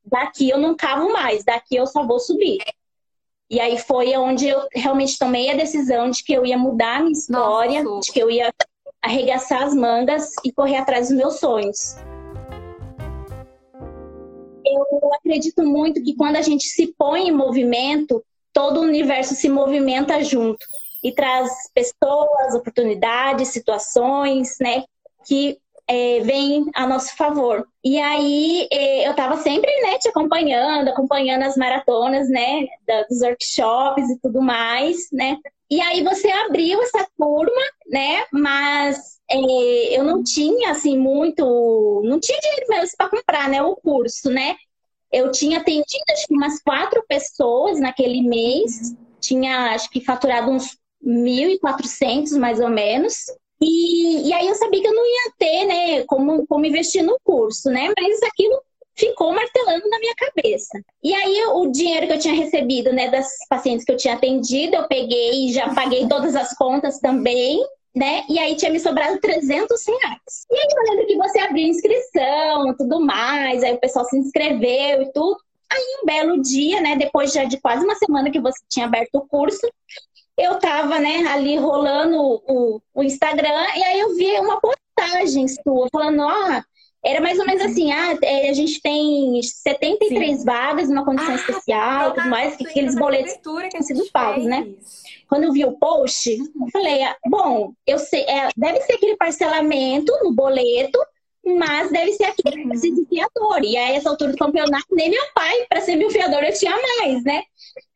daqui 0.03 0.49
eu 0.49 0.57
não 0.57 0.75
cavo 0.75 1.11
mais, 1.11 1.43
daqui 1.43 1.75
eu 1.75 1.85
só 1.85 2.05
vou 2.05 2.19
subir. 2.19 2.59
E 3.51 3.59
aí 3.59 3.77
foi 3.77 4.15
onde 4.15 4.47
eu 4.47 4.65
realmente 4.73 5.19
tomei 5.19 5.51
a 5.51 5.57
decisão 5.57 6.09
de 6.09 6.23
que 6.23 6.31
eu 6.31 6.45
ia 6.45 6.57
mudar 6.57 6.99
a 6.99 6.99
minha 7.01 7.11
história, 7.11 7.83
Nossa. 7.83 7.99
de 7.99 8.13
que 8.13 8.19
eu 8.19 8.31
ia 8.31 8.49
arregaçar 9.01 9.63
as 9.63 9.75
mangas 9.75 10.31
e 10.45 10.53
correr 10.53 10.77
atrás 10.77 11.09
dos 11.09 11.17
meus 11.17 11.39
sonhos. 11.39 11.97
eu 14.65 15.13
acredito 15.15 15.63
muito 15.63 16.01
que 16.01 16.15
quando 16.15 16.37
a 16.37 16.41
gente 16.41 16.63
se 16.63 16.95
põe 16.97 17.27
em 17.27 17.31
movimento, 17.31 18.23
todo 18.53 18.79
o 18.79 18.83
universo 18.83 19.35
se 19.35 19.49
movimenta 19.49 20.23
junto 20.23 20.65
e 21.03 21.11
traz 21.11 21.51
pessoas, 21.73 22.55
oportunidades, 22.55 23.49
situações, 23.49 24.55
né, 24.61 24.85
que 25.25 25.59
é, 25.87 26.19
vêm 26.21 26.65
a 26.75 26.87
nosso 26.87 27.15
favor. 27.15 27.67
E 27.83 27.99
aí 27.99 28.67
é, 28.71 29.07
eu 29.07 29.11
estava 29.11 29.37
sempre, 29.37 29.71
né, 29.81 29.97
te 29.97 30.09
acompanhando, 30.09 30.87
acompanhando 30.89 31.43
as 31.43 31.57
maratonas, 31.57 32.29
né, 32.29 32.67
dos 33.09 33.21
workshops 33.21 34.09
e 34.09 34.19
tudo 34.19 34.41
mais, 34.41 35.07
né. 35.11 35.37
E 35.69 35.79
aí 35.81 36.03
você 36.03 36.29
abriu 36.29 36.81
essa 36.81 37.07
turma, 37.17 37.61
né, 37.89 38.25
mas 38.31 39.19
é, 39.29 39.97
eu 39.97 40.03
não 40.03 40.23
tinha, 40.23 40.71
assim, 40.71 40.97
muito, 40.97 42.01
não 42.03 42.19
tinha 42.19 42.39
dinheiro 42.39 42.65
mesmo 42.69 42.97
para 42.97 43.09
comprar, 43.09 43.49
né, 43.49 43.61
o 43.61 43.75
curso, 43.75 44.29
né. 44.29 44.55
Eu 45.11 45.31
tinha 45.31 45.59
atendido, 45.59 46.03
acho 46.11 46.27
que 46.27 46.33
umas 46.33 46.61
quatro 46.61 47.03
pessoas 47.07 47.79
naquele 47.79 48.21
mês, 48.21 48.95
tinha, 49.19 49.73
acho 49.73 49.89
que 49.89 50.03
faturado 50.03 50.49
uns 50.49 50.77
1.400 51.03 52.37
mais 52.37 52.59
ou 52.59 52.69
menos. 52.69 53.25
E, 53.61 54.27
e 54.27 54.33
aí 54.33 54.47
eu 54.47 54.55
sabia 54.55 54.81
que 54.81 54.87
eu 54.87 54.93
não 54.93 55.05
ia 55.05 55.33
ter, 55.37 55.65
né, 55.65 56.03
como, 56.05 56.47
como 56.47 56.65
investir 56.65 57.03
no 57.03 57.17
curso, 57.23 57.69
né? 57.69 57.93
Mas 57.97 58.23
aquilo 58.23 58.59
ficou 58.95 59.33
martelando 59.33 59.87
na 59.89 59.99
minha 59.99 60.15
cabeça. 60.15 60.83
E 61.03 61.13
aí 61.13 61.43
o 61.45 61.67
dinheiro 61.67 62.07
que 62.07 62.13
eu 62.13 62.19
tinha 62.19 62.33
recebido, 62.33 62.91
né, 62.91 63.09
das 63.09 63.27
pacientes 63.49 63.85
que 63.85 63.91
eu 63.91 63.97
tinha 63.97 64.15
atendido, 64.15 64.75
eu 64.75 64.87
peguei 64.87 65.47
e 65.47 65.53
já 65.53 65.73
paguei 65.73 66.07
todas 66.07 66.35
as 66.35 66.53
contas 66.55 66.99
também, 66.99 67.59
né? 67.95 68.23
E 68.29 68.39
aí 68.39 68.55
tinha 68.55 68.71
me 68.71 68.79
sobrado 68.79 69.19
300 69.19 69.85
reais. 69.85 70.45
E 70.49 70.55
aí 70.55 70.67
eu 70.75 70.83
lembro 70.91 71.07
que 71.07 71.17
você 71.17 71.39
abriu 71.39 71.67
inscrição, 71.67 72.75
tudo 72.77 72.99
mais, 72.99 73.63
aí 73.63 73.73
o 73.73 73.79
pessoal 73.79 74.05
se 74.05 74.17
inscreveu 74.17 75.03
e 75.03 75.11
tudo. 75.11 75.37
Aí 75.71 75.99
um 76.01 76.05
belo 76.05 76.41
dia, 76.41 76.81
né, 76.81 76.97
depois 76.97 77.31
já 77.31 77.45
de 77.45 77.59
quase 77.59 77.85
uma 77.85 77.95
semana 77.95 78.29
que 78.29 78.41
você 78.41 78.59
tinha 78.69 78.85
aberto 78.85 79.15
o 79.15 79.27
curso, 79.27 79.65
eu 80.37 80.59
tava, 80.59 80.99
né, 80.99 81.27
ali 81.27 81.57
rolando 81.57 82.17
o, 82.19 82.81
o 82.93 83.03
Instagram 83.03 83.65
e 83.75 83.83
aí 83.83 83.99
eu 83.99 84.15
vi 84.15 84.39
uma 84.39 84.59
postagem 84.59 85.47
sua 85.47 85.87
falando, 85.91 86.21
ó, 86.21 86.61
era 87.03 87.19
mais 87.19 87.39
ou 87.39 87.45
menos 87.45 87.63
assim, 87.63 87.91
ah, 87.91 88.17
é, 88.21 88.49
a 88.49 88.53
gente 88.53 88.79
tem 88.79 89.41
73 89.41 90.39
Sim. 90.39 90.45
vagas 90.45 90.87
numa 90.87 91.03
condição 91.03 91.31
ah, 91.31 91.35
especial, 91.35 92.13
tudo 92.13 92.29
mais, 92.29 92.55
que 92.55 92.67
aqueles 92.67 92.95
boletos 92.95 93.33
que 93.33 93.69
têm 93.69 93.81
sido 93.81 94.07
pagos, 94.11 94.45
né? 94.45 94.67
Quando 95.27 95.45
eu 95.45 95.51
vi 95.51 95.65
o 95.65 95.77
post, 95.79 96.29
eu 96.29 96.69
falei, 96.71 97.01
ah, 97.03 97.15
bom, 97.25 97.73
eu 97.87 97.97
sei, 97.97 98.21
é, 98.25 98.49
deve 98.55 98.81
ser 98.81 98.93
aquele 98.93 99.17
parcelamento 99.17 100.13
no 100.23 100.31
boleto, 100.33 100.99
mas 101.43 101.89
deve 101.89 102.13
ser 102.13 102.25
aquele 102.25 102.61
que 102.61 102.67
precisa 102.69 102.95
de 102.95 103.05
fiador. 103.07 103.63
E 103.63 103.75
aí, 103.75 103.95
essa 103.95 104.09
altura 104.09 104.31
do 104.31 104.37
campeonato, 104.37 104.85
nem 104.91 105.09
meu 105.09 105.23
pai, 105.33 105.65
para 105.67 105.81
ser 105.81 105.95
meu 105.95 106.11
fiador, 106.11 106.43
eu 106.43 106.53
tinha 106.53 106.75
mais, 106.99 107.23
né? 107.23 107.41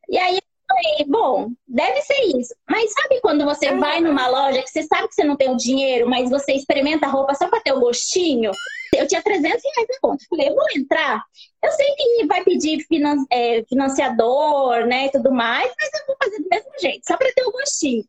E 0.08 0.18
aí 0.18 0.38
falei, 0.76 1.06
bom, 1.06 1.50
deve 1.66 2.02
ser 2.02 2.20
isso. 2.36 2.54
Mas 2.68 2.92
sabe 2.92 3.20
quando 3.20 3.44
você 3.44 3.74
vai 3.76 4.00
numa 4.00 4.28
loja 4.28 4.62
que 4.62 4.70
você 4.70 4.82
sabe 4.82 5.08
que 5.08 5.14
você 5.14 5.24
não 5.24 5.36
tem 5.36 5.50
o 5.50 5.56
dinheiro, 5.56 6.08
mas 6.08 6.30
você 6.30 6.52
experimenta 6.52 7.06
a 7.06 7.10
roupa 7.10 7.34
só 7.34 7.48
para 7.48 7.60
ter 7.60 7.72
o 7.72 7.80
gostinho? 7.80 8.52
Eu 8.94 9.06
tinha 9.06 9.22
300 9.22 9.62
reais 9.62 9.88
na 9.88 10.00
conta. 10.00 10.24
Falei, 10.28 10.48
eu 10.48 10.54
vou 10.54 10.66
entrar. 10.76 11.22
Eu 11.62 11.72
sei 11.72 11.86
que 11.96 12.26
vai 12.26 12.44
pedir 12.44 12.84
finan 12.86 13.16
é, 13.30 13.64
financiador, 13.64 14.86
né, 14.86 15.06
e 15.06 15.10
tudo 15.10 15.32
mais, 15.32 15.72
mas 15.80 16.00
eu 16.00 16.06
vou 16.06 16.16
fazer 16.22 16.42
do 16.42 16.48
mesmo 16.48 16.70
jeito, 16.80 17.06
só 17.06 17.16
para 17.16 17.32
ter 17.32 17.44
o 17.44 17.52
gostinho. 17.52 18.04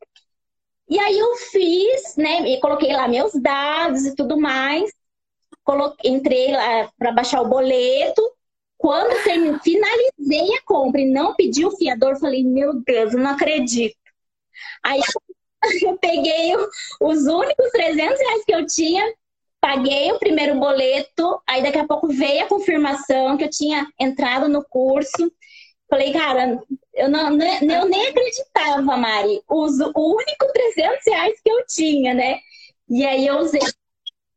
E 0.88 0.98
aí 0.98 1.18
eu 1.18 1.36
fiz, 1.36 2.16
né, 2.16 2.48
e 2.48 2.60
coloquei 2.60 2.92
lá 2.92 3.08
meus 3.08 3.32
dados 3.34 4.06
e 4.06 4.14
tudo 4.14 4.38
mais. 4.38 4.90
Coloquei, 5.64 6.10
entrei 6.10 6.52
lá 6.52 6.90
para 6.98 7.12
baixar 7.12 7.42
o 7.42 7.48
boleto 7.48 8.22
quando 8.78 9.12
eu 9.12 9.58
finalizei 9.60 10.56
a 10.56 10.62
compra 10.64 11.00
e 11.00 11.10
não 11.10 11.34
pedi 11.34 11.66
o 11.66 11.76
fiador, 11.76 12.18
falei, 12.18 12.44
meu 12.44 12.80
Deus, 12.84 13.12
eu 13.12 13.18
não 13.18 13.32
acredito. 13.32 13.96
Aí 14.84 15.00
eu 15.82 15.98
peguei 15.98 16.54
os 17.00 17.26
únicos 17.26 17.70
300 17.72 18.18
reais 18.20 18.44
que 18.44 18.54
eu 18.54 18.64
tinha, 18.66 19.04
paguei 19.60 20.12
o 20.12 20.18
primeiro 20.18 20.58
boleto, 20.58 21.42
aí 21.46 21.62
daqui 21.62 21.78
a 21.78 21.86
pouco 21.86 22.06
veio 22.06 22.44
a 22.44 22.48
confirmação 22.48 23.36
que 23.36 23.44
eu 23.44 23.50
tinha 23.50 23.86
entrado 23.98 24.48
no 24.48 24.64
curso. 24.64 25.32
Falei, 25.90 26.12
cara, 26.12 26.62
eu, 26.94 27.08
não, 27.08 27.32
eu 27.32 27.88
nem 27.88 28.08
acreditava, 28.08 28.96
Mari. 28.96 29.42
Uso 29.48 29.90
o 29.94 30.16
único 30.16 30.52
300 30.52 30.98
reais 31.06 31.40
que 31.42 31.50
eu 31.50 31.64
tinha, 31.66 32.14
né? 32.14 32.38
E 32.88 33.04
aí 33.04 33.26
eu 33.26 33.38
usei 33.38 33.60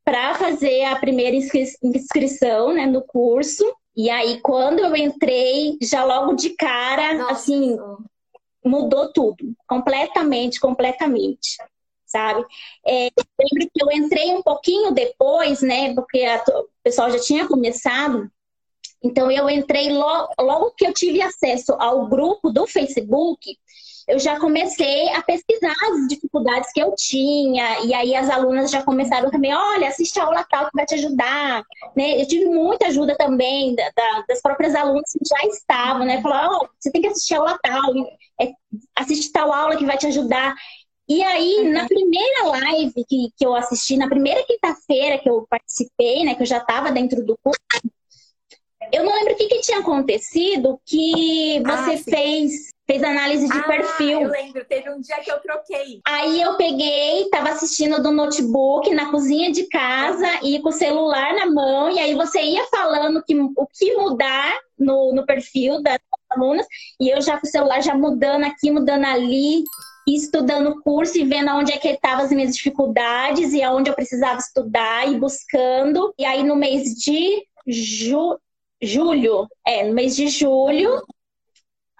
para 0.04 0.34
fazer 0.36 0.86
a 0.86 0.96
primeira 0.96 1.36
inscrição 1.36 2.74
né, 2.74 2.86
no 2.86 3.02
curso. 3.02 3.64
E 3.96 4.10
aí, 4.10 4.40
quando 4.42 4.80
eu 4.80 4.96
entrei, 4.96 5.78
já 5.82 6.04
logo 6.04 6.34
de 6.34 6.52
cara, 6.52 7.14
Nossa. 7.14 7.32
assim, 7.32 7.78
mudou 8.64 9.12
tudo. 9.12 9.54
Completamente, 9.68 10.60
completamente. 10.60 11.58
Sabe? 12.06 12.46
É, 12.86 13.10
lembro 13.40 13.70
que 13.74 13.84
eu 13.84 13.92
entrei 13.92 14.34
um 14.34 14.42
pouquinho 14.42 14.92
depois, 14.92 15.62
né? 15.62 15.94
Porque 15.94 16.24
a, 16.24 16.44
o 16.60 16.68
pessoal 16.84 17.10
já 17.10 17.20
tinha 17.20 17.48
começado. 17.48 18.30
Então, 19.04 19.32
eu 19.32 19.50
entrei 19.50 19.92
logo, 19.92 20.30
logo 20.40 20.72
que 20.72 20.86
eu 20.86 20.94
tive 20.94 21.22
acesso 21.22 21.74
ao 21.74 22.08
grupo 22.08 22.52
do 22.52 22.68
Facebook 22.68 23.58
eu 24.08 24.20
já 24.20 24.40
comecei 24.40 25.10
a 25.10 25.22
pesquisar 25.22 25.72
as 25.72 26.08
dificuldades 26.08 26.72
que 26.74 26.82
eu 26.82 26.94
tinha, 26.96 27.86
e 27.86 27.94
aí 27.94 28.16
as 28.16 28.30
alunas 28.30 28.72
já 28.72 28.84
começaram 28.84 29.30
também, 29.30 29.54
olha, 29.54 29.88
assiste 29.88 30.20
a 30.20 30.26
aula 30.26 30.46
tal 30.50 30.66
que 30.66 30.76
vai 30.76 30.86
te 30.86 30.96
ajudar, 30.96 31.64
né? 31.96 32.22
Eu 32.22 32.28
tive 32.28 32.46
muita 32.46 32.88
ajuda 32.88 33.16
também 33.16 33.76
da, 33.76 33.84
da, 33.96 34.26
das 34.28 34.42
próprias 34.42 34.76
alunas 34.76 35.12
que 35.12 35.26
já 35.28 35.48
estavam, 35.48 36.06
né? 36.06 36.22
Falaram, 36.22 36.62
oh, 36.62 36.68
você 36.80 36.92
tem 36.92 37.02
que 37.02 37.08
assistir 37.08 37.36
a 37.36 37.40
aula 37.40 37.60
tal, 37.62 37.94
é, 38.40 38.52
assiste 38.96 39.32
tal 39.32 39.52
aula 39.52 39.78
que 39.78 39.86
vai 39.86 39.98
te 39.98 40.08
ajudar. 40.08 40.56
E 41.08 41.22
aí, 41.24 41.56
uhum. 41.60 41.74
na 41.74 41.86
primeira 41.86 42.44
live 42.48 43.06
que, 43.08 43.30
que 43.38 43.46
eu 43.46 43.54
assisti, 43.54 43.98
na 43.98 44.08
primeira 44.08 44.44
quinta-feira 44.44 45.18
que 45.18 45.30
eu 45.30 45.46
participei, 45.50 46.24
né, 46.24 46.36
que 46.36 46.42
eu 46.42 46.48
já 46.48 46.58
estava 46.58 46.92
dentro 46.92 47.26
do 47.26 47.38
curso, 47.44 47.60
eu 48.92 49.04
não 49.06 49.14
lembro 49.14 49.34
o 49.34 49.36
que, 49.38 49.48
que 49.48 49.62
tinha 49.62 49.80
acontecido 49.80 50.80
que 50.86 51.62
você 51.62 51.92
ah, 51.94 51.98
fez 51.98 52.71
fez 52.92 53.04
análise 53.04 53.48
de 53.48 53.58
ah, 53.58 53.64
perfil. 53.64 54.22
Eu 54.22 54.30
lembro, 54.30 54.66
teve 54.66 54.90
um 54.90 55.00
dia 55.00 55.16
que 55.22 55.32
eu 55.32 55.40
troquei. 55.40 56.02
Aí 56.06 56.42
eu 56.42 56.58
peguei, 56.58 57.30
tava 57.30 57.50
assistindo 57.50 58.04
do 58.04 58.12
notebook 58.12 58.94
na 58.94 59.10
cozinha 59.10 59.50
de 59.50 59.64
casa 59.68 60.28
e 60.44 60.60
com 60.60 60.70
o 60.70 60.74
celular 60.74 61.34
na 61.34 61.46
mão, 61.46 61.90
e 61.90 62.00
aí 62.00 62.14
você 62.14 62.42
ia 62.42 62.66
falando 62.68 63.24
que, 63.24 63.34
o 63.34 63.68
que 63.68 63.96
mudar 63.96 64.60
no, 64.78 65.14
no 65.14 65.26
perfil 65.26 65.82
das 65.82 66.00
alunas, 66.30 66.66
e 67.00 67.10
eu 67.10 67.22
já 67.22 67.40
com 67.40 67.48
o 67.48 67.50
celular 67.50 67.82
já 67.82 67.96
mudando 67.96 68.44
aqui, 68.44 68.70
mudando 68.70 69.06
ali, 69.06 69.64
estudando 70.06 70.72
o 70.72 70.82
curso 70.82 71.18
e 71.18 71.24
vendo 71.24 71.52
onde 71.52 71.72
é 71.72 71.78
que 71.78 71.88
estavam 71.88 72.26
as 72.26 72.32
minhas 72.32 72.54
dificuldades 72.54 73.54
e 73.54 73.64
aonde 73.64 73.90
eu 73.90 73.96
precisava 73.96 74.40
estudar 74.40 75.08
e 75.08 75.18
buscando. 75.18 76.14
E 76.18 76.26
aí 76.26 76.44
no 76.44 76.58
mês 76.58 76.94
de 76.96 77.46
ju... 77.66 78.38
julho, 78.82 79.48
é, 79.66 79.84
no 79.84 79.94
mês 79.94 80.16
de 80.16 80.28
julho, 80.28 81.02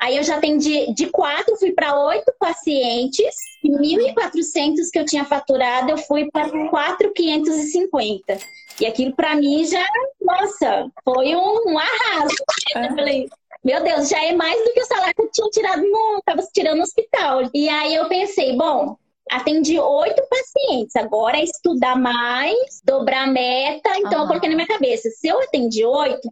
Aí 0.02 0.18
eu 0.18 0.24
já 0.24 0.38
atendi 0.38 0.92
de 0.96 1.06
quatro, 1.12 1.56
fui 1.58 1.74
para 1.74 1.94
oito 2.08 2.34
pacientes. 2.40 3.36
E 3.64 3.70
1.400 3.70 4.90
que 4.92 4.98
eu 4.98 5.06
tinha 5.06 5.24
faturado, 5.24 5.92
eu 5.92 5.98
fui 5.98 6.28
para 6.32 6.50
4.550. 6.50 8.42
E 8.80 8.88
aquilo 8.88 9.16
para 9.16 9.36
mim 9.36 9.64
já, 9.64 9.86
nossa, 10.20 10.90
foi 11.04 11.36
um, 11.36 11.62
um 11.68 11.78
arraso. 11.78 12.36
Eu 12.76 12.96
falei, 12.96 13.30
meu 13.64 13.84
Deus, 13.84 14.10
já 14.10 14.26
é 14.26 14.34
mais 14.34 14.60
do 14.64 14.74
que 14.74 14.82
o 14.82 14.86
salário 14.88 15.14
que 15.14 15.22
eu 15.22 15.32
tinha 15.32 15.50
tirado 15.50 15.84
no, 15.84 16.20
tava 16.26 16.42
tirando 16.52 16.78
no 16.78 16.84
hospital. 16.84 17.44
E 17.54 17.70
aí 17.70 17.94
eu 17.94 18.08
pensei, 18.08 18.58
bom, 18.58 18.98
atendi 19.30 19.80
oito 19.80 20.24
pacientes, 20.28 20.96
agora 20.96 21.38
é 21.38 21.44
estudar 21.44 21.96
mais, 21.96 22.82
dobrar 22.84 23.26
a 23.26 23.32
meta. 23.32 23.92
Então 24.00 24.14
uhum. 24.14 24.22
eu 24.22 24.28
coloquei 24.28 24.50
na 24.50 24.56
minha 24.56 24.68
cabeça, 24.68 25.12
se 25.12 25.28
eu 25.28 25.40
atendi 25.44 25.86
oito, 25.86 26.28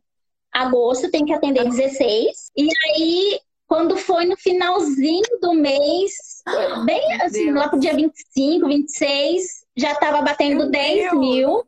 agosto 0.51 1.11
tem 1.11 1.23
que 1.23 1.33
atender 1.33 1.65
16. 1.65 2.51
E 2.57 2.67
aí 2.88 3.39
quando 3.69 3.95
foi 3.95 4.25
no 4.25 4.35
finalzinho 4.35 5.23
do 5.39 5.53
mês, 5.53 6.11
bem 6.85 7.21
assim, 7.21 7.45
Deus. 7.45 7.55
lá 7.55 7.69
pro 7.69 7.79
dia 7.79 7.93
25, 7.93 8.67
26, 8.67 9.43
já 9.77 9.91
estava 9.91 10.23
batendo 10.23 10.61
Meu 10.61 10.71
10 10.71 10.95
Deus. 10.95 11.13
mil 11.13 11.63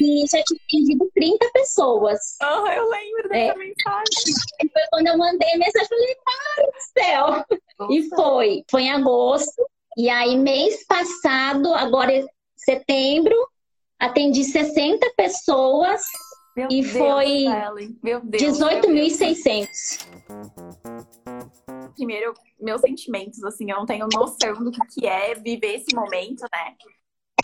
e 0.00 0.24
já 0.30 0.42
tinha 0.42 0.60
atendido 0.66 1.08
30 1.14 1.48
pessoas. 1.52 2.18
Oh, 2.42 2.66
eu 2.66 2.88
lembro 2.88 3.28
dessa 3.28 3.52
é. 3.52 3.54
mensagem. 3.54 4.34
E 4.62 4.68
foi 4.68 4.82
quando 4.90 5.06
eu 5.06 5.16
mandei 5.16 5.48
a 5.54 5.58
mensagem, 5.58 5.88
falei, 5.88 6.16
ai 6.28 6.66
do 6.66 6.72
céu! 7.00 7.44
Nossa. 7.78 7.92
E 7.92 8.08
foi, 8.08 8.64
foi 8.68 8.82
em 8.82 8.90
agosto. 8.90 9.64
E 9.96 10.10
aí, 10.10 10.36
mês 10.36 10.84
passado, 10.86 11.72
agora 11.72 12.12
é 12.12 12.26
setembro, 12.56 13.36
atendi 13.98 14.42
60 14.42 15.08
pessoas 15.16 16.02
Meu 16.56 16.66
e 16.68 16.82
Deus, 16.82 16.96
foi 16.96 17.44
18.600 18.30 20.67
primeiro, 21.98 22.32
meus 22.60 22.80
sentimentos, 22.80 23.42
assim, 23.42 23.70
eu 23.70 23.76
não 23.76 23.86
tenho 23.86 24.06
noção 24.12 24.54
do 24.54 24.70
que, 24.70 25.06
é 25.06 25.34
viver 25.34 25.74
esse 25.74 25.94
momento, 25.94 26.42
né? 26.52 26.76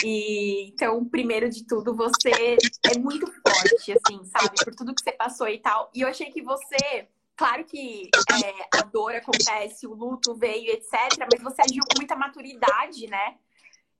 E 0.02 0.68
então, 0.68 1.04
primeiro 1.04 1.50
de 1.50 1.66
tudo, 1.66 1.94
você 1.94 2.30
é 2.30 2.98
muito 2.98 3.26
forte, 3.26 3.92
assim, 3.92 4.24
sabe? 4.24 4.64
Por 4.64 4.74
tudo 4.74 4.94
que 4.94 5.02
você 5.02 5.12
passou 5.12 5.48
e 5.48 5.58
tal. 5.58 5.90
E 5.94 6.02
eu 6.02 6.08
achei 6.08 6.30
que 6.30 6.42
você 6.42 7.08
Claro 7.36 7.64
que 7.64 8.10
é, 8.44 8.78
a 8.78 8.82
dor 8.82 9.12
acontece, 9.12 9.88
o 9.88 9.92
luto 9.94 10.36
veio, 10.36 10.70
etc. 10.70 10.92
Mas 11.18 11.42
você 11.42 11.62
agiu 11.62 11.82
com 11.82 11.98
muita 11.98 12.14
maturidade, 12.14 13.08
né? 13.08 13.34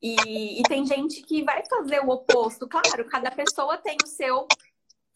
E, 0.00 0.60
e, 0.60 0.62
tem 0.64 0.86
gente 0.86 1.20
que 1.22 1.42
vai 1.42 1.64
fazer 1.66 1.98
o 2.00 2.10
oposto. 2.10 2.68
Claro, 2.68 3.04
cada 3.06 3.32
pessoa 3.32 3.76
tem 3.78 3.96
o 4.04 4.06
seu 4.06 4.46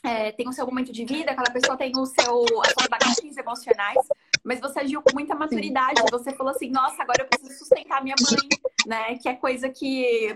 é, 0.02 0.32
tem 0.32 0.48
o 0.48 0.52
seu 0.52 0.66
momento 0.66 0.92
de 0.92 1.04
vida, 1.04 1.34
cada 1.34 1.52
pessoa 1.52 1.76
tem 1.76 1.92
o 1.96 2.06
seu 2.06 2.44
as 2.64 2.72
suas 2.72 2.88
bagagens 2.88 3.36
emocionais, 3.36 4.08
mas 4.48 4.60
você 4.60 4.80
agiu 4.80 5.02
com 5.02 5.12
muita 5.12 5.34
maturidade. 5.34 6.00
Você 6.10 6.32
falou 6.32 6.52
assim, 6.52 6.70
nossa, 6.70 7.02
agora 7.02 7.22
eu 7.22 7.28
preciso 7.28 7.58
sustentar 7.58 8.02
minha 8.02 8.16
mãe, 8.18 8.48
né? 8.86 9.18
Que 9.18 9.28
é 9.28 9.34
coisa 9.34 9.68
que 9.68 10.34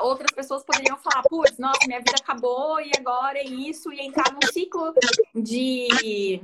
outras 0.00 0.30
pessoas 0.30 0.62
poderiam 0.62 0.96
falar, 0.98 1.24
putz, 1.28 1.58
nossa, 1.58 1.80
minha 1.88 1.98
vida 1.98 2.14
acabou 2.20 2.80
e 2.80 2.92
agora 2.96 3.36
é 3.36 3.44
isso, 3.44 3.92
e 3.92 4.00
entrar 4.00 4.32
num 4.32 4.52
ciclo 4.52 4.94
de 5.34 6.40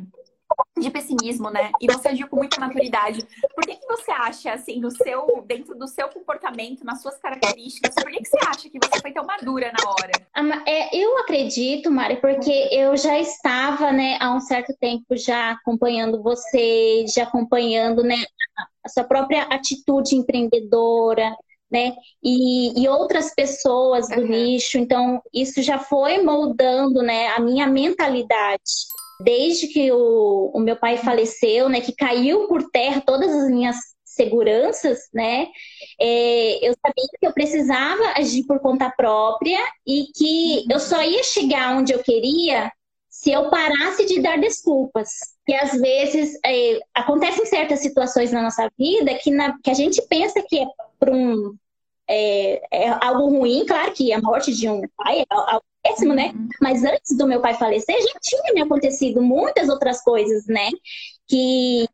de 0.78 0.90
pessimismo, 0.90 1.50
né? 1.50 1.70
E 1.80 1.87
você 1.87 2.08
agiu 2.08 2.28
com 2.28 2.37
muita 2.37 2.61
maturidade. 2.61 3.25
Por 3.54 3.64
que, 3.64 3.76
que 3.76 3.87
você 3.87 4.11
acha, 4.11 4.52
assim, 4.52 4.80
no 4.80 4.90
seu, 4.90 5.42
dentro 5.46 5.75
do 5.76 5.87
seu 5.87 6.08
comportamento, 6.08 6.84
nas 6.84 7.00
suas 7.00 7.16
características, 7.18 7.94
por 7.94 8.11
que, 8.11 8.18
que 8.18 8.28
você 8.28 8.38
acha 8.46 8.68
que 8.68 8.78
você 8.82 9.00
foi 9.00 9.12
tão 9.12 9.25
madura 9.25 9.73
na 9.73 9.90
hora? 9.90 10.12
É, 10.66 10.96
eu 10.96 11.18
acredito, 11.18 11.90
Mari, 11.90 12.16
porque 12.16 12.68
eu 12.73 12.96
já 12.96 13.18
estava, 13.18 13.92
né, 13.92 14.18
há 14.20 14.34
um 14.34 14.40
certo 14.40 14.75
tempo 14.80 15.16
já 15.16 15.52
acompanhando 15.52 16.23
você, 16.23 17.04
já 17.14 17.23
acompanhando, 17.23 18.02
né, 18.02 18.16
a 18.84 18.88
sua 18.88 19.04
própria 19.04 19.42
atitude 19.44 20.16
empreendedora, 20.16 21.34
né? 21.70 21.94
E, 22.23 22.82
e 22.82 22.88
outras 22.88 23.34
pessoas 23.34 24.08
do 24.08 24.20
uhum. 24.20 24.28
nicho. 24.28 24.78
Então, 24.78 25.20
isso 25.32 25.62
já 25.62 25.78
foi 25.78 26.23
moldando, 26.23 27.02
né, 27.02 27.28
a 27.28 27.40
minha 27.40 27.66
mentalidade 27.66 28.62
desde 29.21 29.68
que 29.68 29.90
o, 29.92 30.50
o 30.54 30.61
meu 30.61 30.76
pai 30.76 30.99
faleceu, 30.99 31.68
né, 31.68 31.80
que 31.80 31.94
caiu 31.94 32.49
por 32.49 32.71
terra 32.71 33.02
todas 33.04 33.33
as 33.35 33.50
minhas 33.50 33.76
seguranças, 34.04 35.09
né? 35.12 35.49
É, 36.00 36.68
eu 36.68 36.75
sabia 36.80 37.09
que 37.18 37.26
eu 37.26 37.33
precisava 37.33 38.14
agir 38.16 38.44
por 38.44 38.61
conta 38.61 38.92
própria 38.97 39.59
e 39.87 40.06
que 40.14 40.64
eu 40.71 40.78
só 40.78 41.02
ia 41.02 41.23
chegar 41.25 41.76
onde 41.76 41.92
eu 41.92 42.02
queria 42.02 42.71
se 43.09 43.33
eu 43.33 43.49
parasse 43.50 44.06
de 44.06 44.21
dar 44.21 44.38
desculpas. 44.38 45.09
E 45.49 45.54
às 45.54 45.73
vezes 45.80 46.38
é, 46.44 46.78
acontecem 46.94 47.47
certas 47.47 47.80
situações 47.80 48.30
na 48.33 48.42
nossa 48.42 48.71
vida 48.78 49.14
que, 49.14 49.30
na, 49.30 49.59
que 49.62 49.71
a 49.71 49.75
gente 49.75 50.00
pensa 50.09 50.42
que 50.47 50.59
é 50.59 50.66
por 50.99 51.11
um 51.11 51.56
é, 52.09 52.62
é, 52.71 52.88
algo 52.88 53.30
ruim, 53.30 53.64
claro 53.66 53.92
que 53.92 54.12
a 54.12 54.21
morte 54.21 54.54
de 54.54 54.68
um 54.68 54.83
pai 54.97 55.21
é 55.21 55.25
algo 55.30 55.64
péssimo, 55.84 56.14
né? 56.14 56.32
Uhum. 56.34 56.48
Mas 56.60 56.82
antes 56.82 57.16
do 57.16 57.26
meu 57.26 57.40
pai 57.40 57.54
falecer, 57.54 57.96
já 58.00 58.18
tinha 58.20 58.54
me 58.54 58.62
acontecido 58.62 59.22
muitas 59.22 59.68
outras 59.68 60.02
coisas, 60.02 60.46
né? 60.46 60.70
Que 61.28 61.86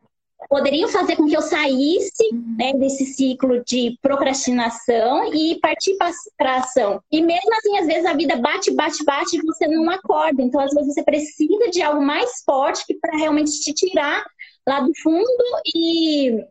poderiam 0.49 0.89
fazer 0.89 1.15
com 1.15 1.27
que 1.27 1.35
eu 1.35 1.41
saísse 1.41 2.29
uhum. 2.31 2.55
né, 2.57 2.73
desse 2.73 3.05
ciclo 3.05 3.63
de 3.63 3.97
procrastinação 4.01 5.31
e 5.33 5.59
partir 5.61 5.95
para 6.37 6.55
ação. 6.55 7.01
E 7.11 7.21
mesmo 7.21 7.53
assim, 7.55 7.77
às 7.77 7.85
vezes 7.85 8.05
a 8.05 8.13
vida 8.13 8.35
bate, 8.37 8.71
bate, 8.71 9.03
bate 9.03 9.37
e 9.37 9.41
você 9.41 9.67
não 9.67 9.89
acorda. 9.89 10.41
Então, 10.41 10.59
às 10.59 10.73
vezes 10.73 10.93
você 10.93 11.03
precisa 11.03 11.69
de 11.69 11.81
algo 11.81 12.01
mais 12.01 12.41
forte 12.43 12.97
para 12.99 13.17
realmente 13.17 13.51
te 13.61 13.73
tirar 13.73 14.25
lá 14.67 14.79
do 14.79 14.91
fundo 15.01 15.43
e, 15.75 16.43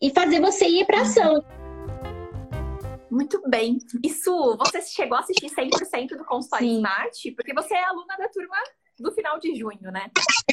e 0.00 0.10
fazer 0.10 0.40
você 0.40 0.66
ir 0.66 0.86
para 0.86 1.02
ação. 1.02 1.42
Muito 3.16 3.40
bem. 3.48 3.78
Isso, 4.04 4.30
você 4.58 4.82
chegou 4.82 5.16
a 5.16 5.20
assistir 5.20 5.48
100% 5.48 6.08
do 6.18 6.24
consultório 6.26 6.68
Sim. 6.68 6.76
Smart? 6.76 7.32
Porque 7.32 7.54
você 7.54 7.74
é 7.74 7.84
aluna 7.84 8.14
da 8.18 8.28
turma 8.28 8.56
do 8.98 9.10
final 9.12 9.38
de 9.38 9.54
junho, 9.54 9.90
né? 9.90 10.10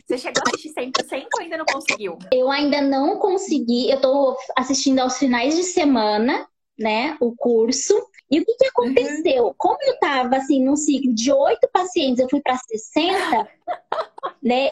Você 0.07 0.17
chegou 0.17 0.41
a 0.45 0.49
assistir 0.49 0.73
100% 0.73 1.27
ou 1.35 1.41
ainda 1.41 1.57
não 1.57 1.65
conseguiu? 1.65 2.17
Eu 2.31 2.49
ainda 2.49 2.79
não 2.79 3.19
consegui. 3.19 3.91
Eu 3.91 3.99
tô 3.99 4.37
assistindo 4.57 4.99
aos 4.99 5.17
finais 5.17 5.57
de 5.57 5.63
semana, 5.63 6.47
né? 6.79 7.17
O 7.19 7.35
curso. 7.35 7.93
E 8.31 8.39
o 8.39 8.45
que, 8.45 8.55
que 8.55 8.67
aconteceu? 8.67 9.47
Uhum. 9.47 9.55
Como 9.57 9.77
eu 9.81 9.99
tava, 9.99 10.37
assim, 10.37 10.63
num 10.63 10.77
ciclo 10.77 11.13
de 11.13 11.33
oito 11.33 11.69
pacientes, 11.73 12.19
eu 12.19 12.29
fui 12.29 12.39
para 12.39 12.55
60, 12.55 13.49
né? 14.41 14.69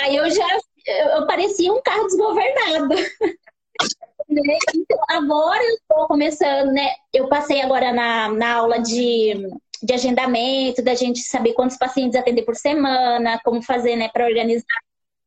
Aí 0.00 0.16
eu 0.16 0.30
já 0.30 0.46
eu 0.86 1.26
parecia 1.26 1.72
um 1.72 1.82
carro 1.82 2.06
desgovernado. 2.06 2.94
Né? 4.28 4.58
Então, 4.74 4.98
agora 5.08 5.62
eu 5.62 5.74
estou 5.74 6.06
começando, 6.06 6.72
né? 6.72 6.88
Eu 7.12 7.28
passei 7.28 7.60
agora 7.60 7.92
na, 7.92 8.28
na 8.28 8.54
aula 8.54 8.78
de, 8.78 9.48
de 9.82 9.92
agendamento, 9.92 10.82
da 10.82 10.94
gente 10.94 11.20
saber 11.20 11.52
quantos 11.52 11.76
pacientes 11.76 12.18
atender 12.18 12.42
por 12.42 12.56
semana, 12.56 13.40
como 13.44 13.62
fazer, 13.62 13.96
né, 13.96 14.08
para 14.08 14.26
organizar 14.26 14.64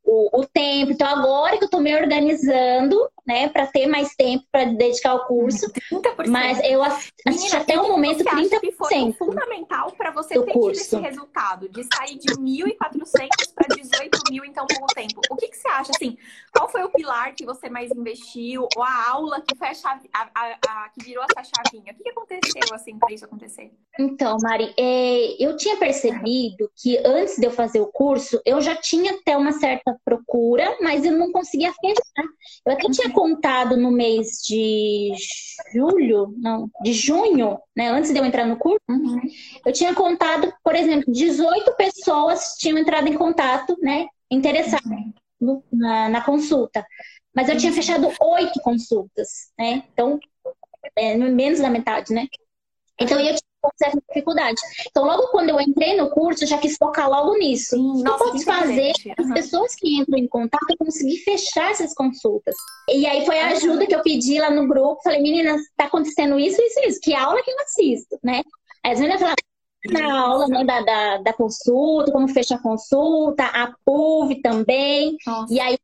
o, 0.03 0.41
o, 0.41 0.45
tempo. 0.45 0.91
Então, 0.91 1.07
agora 1.07 1.57
que 1.57 1.63
eu 1.63 1.67
estou 1.67 1.81
me 1.81 1.95
organizando, 1.95 2.97
né, 3.27 3.49
para 3.49 3.67
ter 3.67 3.87
mais 3.87 4.15
tempo 4.15 4.45
para 4.51 4.65
dedicar 4.65 5.11
ao 5.11 5.27
curso. 5.27 5.67
30%. 5.91 6.27
Mas 6.27 6.59
eu 6.63 6.81
assisti 6.81 7.13
Menina, 7.25 7.57
até 7.57 7.79
o 7.79 7.87
momento 7.87 8.23
30%. 8.23 8.59
Que 8.59 8.71
foi 8.71 9.13
fundamental 9.13 9.91
para 9.91 10.11
você 10.11 10.35
ter 10.41 10.53
curso. 10.53 10.81
tido 10.81 10.97
esse 10.97 10.97
resultado, 10.97 11.69
de 11.69 11.83
sair 11.93 12.17
de 12.17 12.33
1.400 12.35 13.27
para 13.53 13.75
18 13.75 14.19
mil 14.31 14.45
em 14.45 14.53
tão 14.53 14.65
pouco 14.65 14.87
tempo. 14.93 15.21
O 15.29 15.35
que, 15.35 15.47
que 15.47 15.57
você 15.57 15.67
acha, 15.67 15.91
assim, 15.95 16.17
qual 16.53 16.69
foi 16.69 16.83
o 16.83 16.89
pilar 16.89 17.33
que 17.35 17.45
você 17.45 17.69
mais 17.69 17.91
investiu, 17.91 18.67
ou 18.75 18.83
a 18.83 19.09
aula 19.09 19.41
que 19.41 19.55
foi 19.57 19.67
a, 19.67 19.73
chave, 19.73 20.09
a, 20.13 20.29
a, 20.33 20.85
a 20.85 20.89
que 20.89 21.03
virou 21.03 21.23
essa 21.23 21.43
chavinha? 21.43 21.91
O 21.91 21.95
que, 21.95 22.03
que 22.03 22.09
aconteceu, 22.09 22.73
assim, 22.73 22.97
para 22.97 23.13
isso 23.13 23.25
acontecer? 23.25 23.71
Então, 23.99 24.37
Mari, 24.41 24.73
é, 24.77 25.43
eu 25.43 25.57
tinha 25.57 25.75
percebido 25.77 26.71
que 26.75 26.97
antes 27.05 27.37
de 27.37 27.45
eu 27.45 27.51
fazer 27.51 27.81
o 27.81 27.87
curso, 27.87 28.39
eu 28.45 28.61
já 28.61 28.75
tinha 28.75 29.13
até 29.13 29.35
uma 29.35 29.51
certa 29.51 29.95
procura, 30.05 30.77
mas 30.81 31.03
eu 31.03 31.11
não 31.11 31.31
conseguia 31.31 31.73
fechar. 31.73 32.27
Eu 32.65 32.73
até 32.73 32.89
tinha 32.89 33.11
contado 33.17 33.75
no 33.75 33.89
mês 33.89 34.43
de 34.47 35.11
julho, 35.73 36.35
não, 36.37 36.69
de 36.83 36.93
junho, 36.93 37.57
né, 37.75 37.89
antes 37.89 38.13
de 38.13 38.19
eu 38.19 38.23
entrar 38.23 38.45
no 38.45 38.57
curso, 38.57 38.79
uhum. 38.87 39.19
eu 39.65 39.73
tinha 39.73 39.91
contado, 39.95 40.53
por 40.63 40.75
exemplo, 40.75 41.11
18 41.11 41.75
pessoas 41.75 42.53
tinham 42.59 42.77
entrado 42.77 43.07
em 43.07 43.17
contato, 43.17 43.75
né, 43.81 44.05
interessadas 44.29 44.85
uhum. 45.41 45.63
na, 45.73 46.09
na, 46.09 46.23
consulta. 46.23 46.85
Mas 47.33 47.49
eu 47.49 47.57
tinha 47.57 47.73
fechado 47.73 48.07
oito 48.21 48.61
consultas, 48.61 49.51
né? 49.57 49.83
Então, 49.91 50.19
é, 50.95 51.17
menos 51.17 51.59
da 51.59 51.71
metade, 51.71 52.13
né? 52.13 52.27
Então, 53.01 53.19
eu 53.19 53.35
tinha 53.35 53.39
com 53.61 53.69
certa 53.77 54.01
dificuldade. 54.07 54.59
Então, 54.89 55.05
logo 55.05 55.27
quando 55.27 55.49
eu 55.49 55.59
entrei 55.59 55.95
no 55.97 56.09
curso, 56.09 56.43
eu 56.43 56.47
já 56.47 56.57
quis 56.57 56.77
focar 56.77 57.09
logo 57.09 57.37
nisso. 57.37 57.75
Sim, 57.75 58.03
eu 58.05 58.17
posso 58.17 58.43
fazer 58.43 58.93
uhum. 59.05 59.13
as 59.17 59.33
pessoas 59.33 59.75
que 59.75 59.97
entram 59.97 60.17
em 60.17 60.27
contato 60.27 60.65
eu 60.69 60.77
conseguir 60.77 61.17
fechar 61.17 61.71
essas 61.71 61.93
consultas. 61.93 62.55
E 62.89 63.05
aí 63.05 63.25
foi 63.25 63.39
a 63.39 63.49
ajuda 63.49 63.85
que 63.85 63.95
eu 63.95 64.01
pedi 64.01 64.39
lá 64.39 64.49
no 64.49 64.67
grupo. 64.67 65.01
Falei, 65.03 65.21
meninas, 65.21 65.61
tá 65.75 65.85
acontecendo 65.85 66.39
isso, 66.39 66.61
isso, 66.61 66.79
isso. 66.81 66.99
Que 67.01 67.13
aula 67.15 67.41
que 67.43 67.51
eu 67.51 67.59
assisto, 67.61 68.19
né? 68.23 68.41
Aí 68.83 68.93
as 68.93 68.99
meninas 68.99 69.19
falaram, 69.19 69.37
na 69.91 70.19
aula 70.19 70.47
né, 70.47 70.63
da, 70.65 70.81
da, 70.81 71.17
da, 71.17 71.33
consulta, 71.33 72.11
como 72.11 72.27
fecha 72.27 72.55
a 72.55 72.61
consulta, 72.61 73.43
a 73.45 73.73
PUV 73.85 74.41
também. 74.41 75.15
Nossa. 75.25 75.53
E 75.53 75.59
aí 75.59 75.77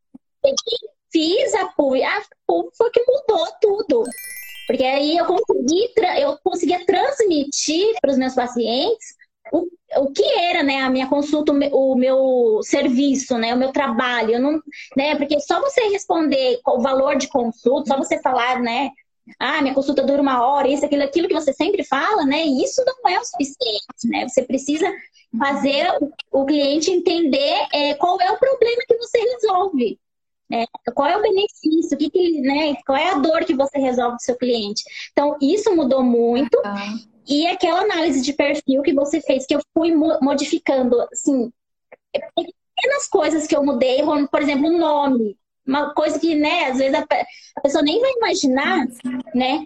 fiz 1.12 1.54
a 1.56 1.68
PUV. 1.68 2.04
A 2.04 2.22
PUV 2.48 2.70
foi 2.76 2.90
que 2.90 3.04
mudou 3.06 3.48
tudo. 3.62 4.04
Porque 4.68 4.84
aí 4.84 5.18
eu 5.18 5.26
consegui, 5.26 5.90
eu 6.20 6.38
conseguia 6.44 6.86
transmitir 6.86 7.96
para 8.02 8.12
os 8.12 8.18
meus 8.18 8.34
pacientes 8.34 9.16
o, 9.52 9.68
o 9.98 10.12
que 10.12 10.24
era 10.24 10.64
né, 10.64 10.82
a 10.82 10.90
minha 10.90 11.08
consulta, 11.08 11.52
o 11.52 11.96
meu 11.96 12.60
serviço, 12.64 13.38
né, 13.38 13.54
o 13.54 13.58
meu 13.58 13.72
trabalho. 13.72 14.32
Eu 14.32 14.42
não, 14.42 14.62
né, 14.96 15.16
porque 15.16 15.40
só 15.40 15.60
você 15.60 15.82
responder 15.90 16.60
o 16.66 16.82
valor 16.82 17.18
de 17.18 17.28
consulta, 17.28 17.90
só 17.90 17.98
você 17.98 18.22
falar, 18.22 18.62
né, 18.62 18.90
ah, 19.40 19.62
minha 19.62 19.74
consulta 19.74 20.04
dura 20.04 20.22
uma 20.22 20.46
hora, 20.46 20.68
isso, 20.68 20.86
aquilo, 20.86 21.04
aquilo 21.04 21.28
que 21.28 21.34
você 21.34 21.54
sempre 21.54 21.84
fala, 21.84 22.26
né, 22.26 22.42
isso 22.44 22.84
não 22.86 23.12
é 23.12 23.20
o 23.20 23.24
suficiente, 23.24 24.06
né? 24.06 24.28
Você 24.28 24.44
precisa 24.44 24.92
fazer 25.38 25.88
o, 26.02 26.42
o 26.42 26.46
cliente 26.46 26.92
entender 26.92 27.68
é, 27.74 27.94
qual 27.96 28.20
é 28.22 28.32
o 28.32 28.38
problema 28.38 28.82
que 28.88 28.98
você 28.98 29.18
resolve. 29.18 30.00
É, 30.54 30.92
qual 30.94 31.10
é 31.10 31.18
o 31.18 31.22
benefício? 31.22 31.96
O 31.96 31.98
que, 31.98 32.10
que 32.10 32.42
né, 32.42 32.76
qual 32.86 32.98
é 32.98 33.10
a 33.10 33.18
dor 33.18 33.44
que 33.44 33.56
você 33.56 33.80
resolve 33.80 34.18
do 34.18 34.22
seu 34.22 34.36
cliente? 34.36 34.84
Então, 35.12 35.36
isso 35.42 35.76
mudou 35.76 36.04
muito. 36.04 36.56
Uhum. 36.58 37.00
E 37.28 37.48
aquela 37.48 37.82
análise 37.82 38.22
de 38.22 38.34
perfil 38.34 38.84
que 38.84 38.94
você 38.94 39.20
fez, 39.22 39.46
que 39.46 39.56
eu 39.56 39.62
fui 39.74 39.94
modificando, 40.22 41.02
assim, 41.12 41.52
pequenas 42.12 43.08
coisas 43.10 43.48
que 43.48 43.56
eu 43.56 43.64
mudei, 43.64 44.04
como, 44.04 44.28
por 44.28 44.42
exemplo, 44.42 44.68
o 44.68 44.78
nome. 44.78 45.38
Uma 45.66 45.94
coisa 45.94 46.20
que, 46.20 46.36
né, 46.36 46.66
às 46.66 46.78
vezes 46.78 46.94
a, 46.94 47.06
a 47.58 47.62
pessoa 47.62 47.82
nem 47.82 48.00
vai 48.00 48.12
imaginar, 48.12 48.86
né? 49.34 49.66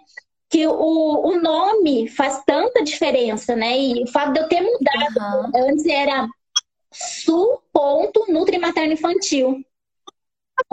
que 0.49 0.65
o, 0.65 1.27
o 1.27 1.41
nome 1.41 2.07
faz 2.07 2.41
tanta 2.45 2.83
diferença, 2.83 3.53
né? 3.53 3.77
E 3.77 4.03
o 4.03 4.07
fato 4.07 4.33
de 4.33 4.39
eu 4.39 4.47
ter 4.47 4.61
mudado, 4.61 5.51
uhum. 5.53 5.69
antes 5.69 5.85
era 5.85 6.25
Su 6.91 7.61
ponto 7.73 8.25
Nutri 8.29 8.57
Materno 8.57 8.93
Infantil. 8.93 9.63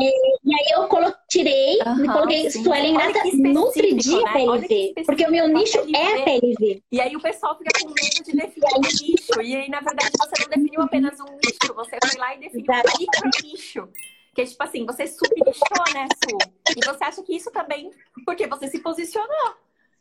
É, 0.00 0.04
e 0.44 0.54
aí 0.54 0.72
eu 0.72 0.88
colo 0.88 1.12
tirei, 1.28 1.78
uhum, 1.86 1.96
me 1.96 2.08
coloquei 2.08 2.50
Suelen 2.50 2.94
Grata 2.94 3.20
Nutridia 3.34 4.22
né? 4.22 4.32
PLV. 4.32 4.94
Porque 5.04 5.26
o 5.26 5.30
meu 5.30 5.46
nicho 5.48 5.78
é 5.94 6.22
a 6.22 6.24
PLV. 6.24 6.82
E 6.90 7.00
aí 7.00 7.14
o 7.14 7.20
pessoal 7.20 7.56
fica 7.58 7.70
com 7.80 7.88
medo 7.88 8.24
de 8.24 8.32
definir 8.32 8.74
um 8.76 8.80
nicho. 8.80 9.40
E 9.42 9.56
aí, 9.56 9.68
na 9.68 9.80
verdade, 9.80 10.10
você 10.18 10.42
não 10.42 10.48
definiu 10.48 10.82
apenas 10.82 11.20
um 11.20 11.36
nicho, 11.36 11.74
você 11.74 11.98
foi 12.02 12.18
lá 12.18 12.34
e 12.34 12.40
definiu 12.40 12.72
um 12.72 12.98
micro 12.98 13.30
nicho. 13.42 13.88
Que 14.34 14.44
tipo 14.44 14.62
assim, 14.64 14.84
você 14.84 15.06
subnichou, 15.06 15.94
né, 15.94 16.08
Su? 16.24 16.38
E 16.76 16.84
você 16.84 17.04
acha 17.04 17.22
que 17.22 17.36
isso 17.36 17.52
também, 17.52 17.90
porque 18.26 18.46
você 18.48 18.68
se 18.68 18.80
posicionou. 18.80 19.54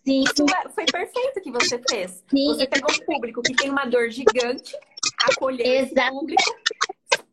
Sim. 0.04 0.24
Isso 0.24 0.46
é, 0.46 0.70
foi 0.70 0.86
perfeito 0.86 1.42
que 1.42 1.52
você 1.52 1.80
fez. 1.88 2.24
Sim. 2.30 2.48
Você 2.48 2.68
pegou 2.68 2.92
um 2.92 3.06
público 3.06 3.42
que 3.42 3.56
tem 3.56 3.70
uma 3.70 3.86
dor 3.86 4.10
gigante, 4.10 4.76
acolheu 5.30 5.66
Exato. 5.66 6.02
esse 6.02 6.12
público, 6.12 6.44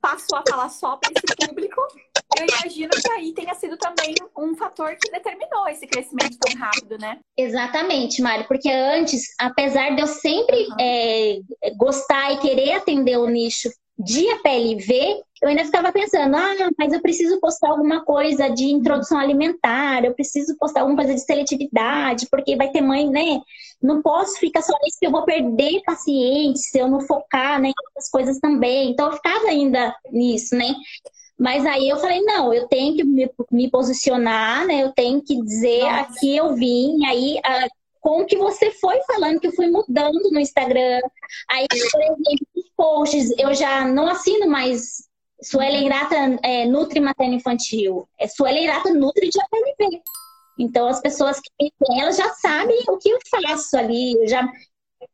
passou 0.00 0.38
a 0.38 0.44
falar 0.48 0.68
só 0.68 0.96
para 0.96 1.10
esse 1.12 1.46
público. 1.46 1.80
Eu 2.38 2.46
imagino 2.46 2.90
que 2.90 3.10
aí 3.12 3.32
tenha 3.32 3.54
sido 3.54 3.76
também 3.76 4.14
um 4.36 4.54
fator 4.56 4.96
que 4.96 5.10
determinou 5.10 5.68
esse 5.68 5.86
crescimento 5.86 6.38
tão 6.38 6.58
rápido, 6.58 6.96
né? 6.98 7.18
Exatamente, 7.36 8.22
Mário, 8.22 8.46
porque 8.46 8.70
antes, 8.70 9.22
apesar 9.38 9.94
de 9.94 10.00
eu 10.00 10.06
sempre 10.06 10.66
uhum. 10.68 10.76
é, 10.80 11.40
gostar 11.76 12.32
e 12.32 12.38
querer 12.38 12.74
atender 12.74 13.18
o 13.18 13.26
nicho 13.26 13.68
de 13.98 14.24
PLV, 14.42 15.22
eu 15.42 15.48
ainda 15.48 15.64
ficava 15.64 15.92
pensando, 15.92 16.34
ah, 16.34 16.70
mas 16.78 16.92
eu 16.92 17.00
preciso 17.00 17.40
postar 17.40 17.70
alguma 17.70 18.04
coisa 18.04 18.48
de 18.48 18.66
introdução 18.66 19.18
alimentar, 19.18 20.04
eu 20.04 20.14
preciso 20.14 20.56
postar 20.58 20.80
alguma 20.80 20.98
coisa 20.98 21.14
de 21.14 21.20
seletividade, 21.20 22.26
porque 22.30 22.56
vai 22.56 22.70
ter 22.70 22.80
mãe, 22.80 23.08
né? 23.08 23.40
Não 23.82 24.02
posso 24.02 24.38
ficar 24.38 24.62
só 24.62 24.72
nisso 24.82 24.98
que 24.98 25.06
eu 25.06 25.10
vou 25.10 25.24
perder 25.24 25.82
pacientes 25.84 26.70
se 26.70 26.78
eu 26.78 26.88
não 26.88 27.00
focar 27.00 27.60
né, 27.60 27.68
em 27.68 27.74
outras 27.86 28.10
coisas 28.10 28.38
também. 28.38 28.90
Então 28.90 29.06
eu 29.06 29.16
ficava 29.16 29.48
ainda 29.48 29.94
nisso, 30.10 30.54
né? 30.54 30.74
Mas 31.40 31.64
aí 31.64 31.88
eu 31.88 31.96
falei, 31.96 32.20
não, 32.20 32.53
eu 32.53 32.68
tenho 32.68 32.94
que 32.94 33.03
me, 33.03 33.31
me 33.50 33.70
posicionar, 33.70 34.66
né? 34.66 34.83
Eu 34.83 34.92
tenho 34.92 35.22
que 35.22 35.40
dizer 35.40 35.85
Nossa. 35.85 36.00
aqui 36.00 36.37
eu 36.37 36.55
vim, 36.55 37.03
aí 37.07 37.40
a, 37.42 37.66
com 37.98 38.20
o 38.20 38.26
que 38.26 38.37
você 38.37 38.70
foi 38.72 39.00
falando, 39.05 39.40
que 39.40 39.46
eu 39.46 39.53
fui 39.53 39.66
mudando 39.66 40.31
no 40.31 40.38
Instagram. 40.38 41.00
Aí, 41.48 41.66
por 41.66 42.03
exemplo, 42.03 42.26
os 42.55 42.70
posts, 42.76 43.31
eu 43.38 43.55
já 43.55 43.87
não 43.87 44.07
assino 44.07 44.46
mais 44.48 45.09
Suelen 45.42 45.87
Grata 45.87 46.14
é, 46.42 46.66
Nutri 46.66 47.00
Materno 47.00 47.37
Infantil. 47.37 48.07
É 48.18 48.29
Suelen 48.29 48.66
Grata 48.66 48.92
Nutri 48.92 49.31
de 49.31 49.40
APLV. 49.40 50.03
Então, 50.59 50.88
as 50.88 51.00
pessoas 51.00 51.40
que 51.40 51.50
me 51.59 51.72
têm, 51.81 52.03
elas 52.03 52.18
já 52.18 52.29
sabem 52.35 52.85
o 52.87 52.98
que 52.98 53.09
eu 53.09 53.18
faço 53.31 53.79
ali. 53.79 54.12
Eu 54.12 54.29
já 54.29 54.46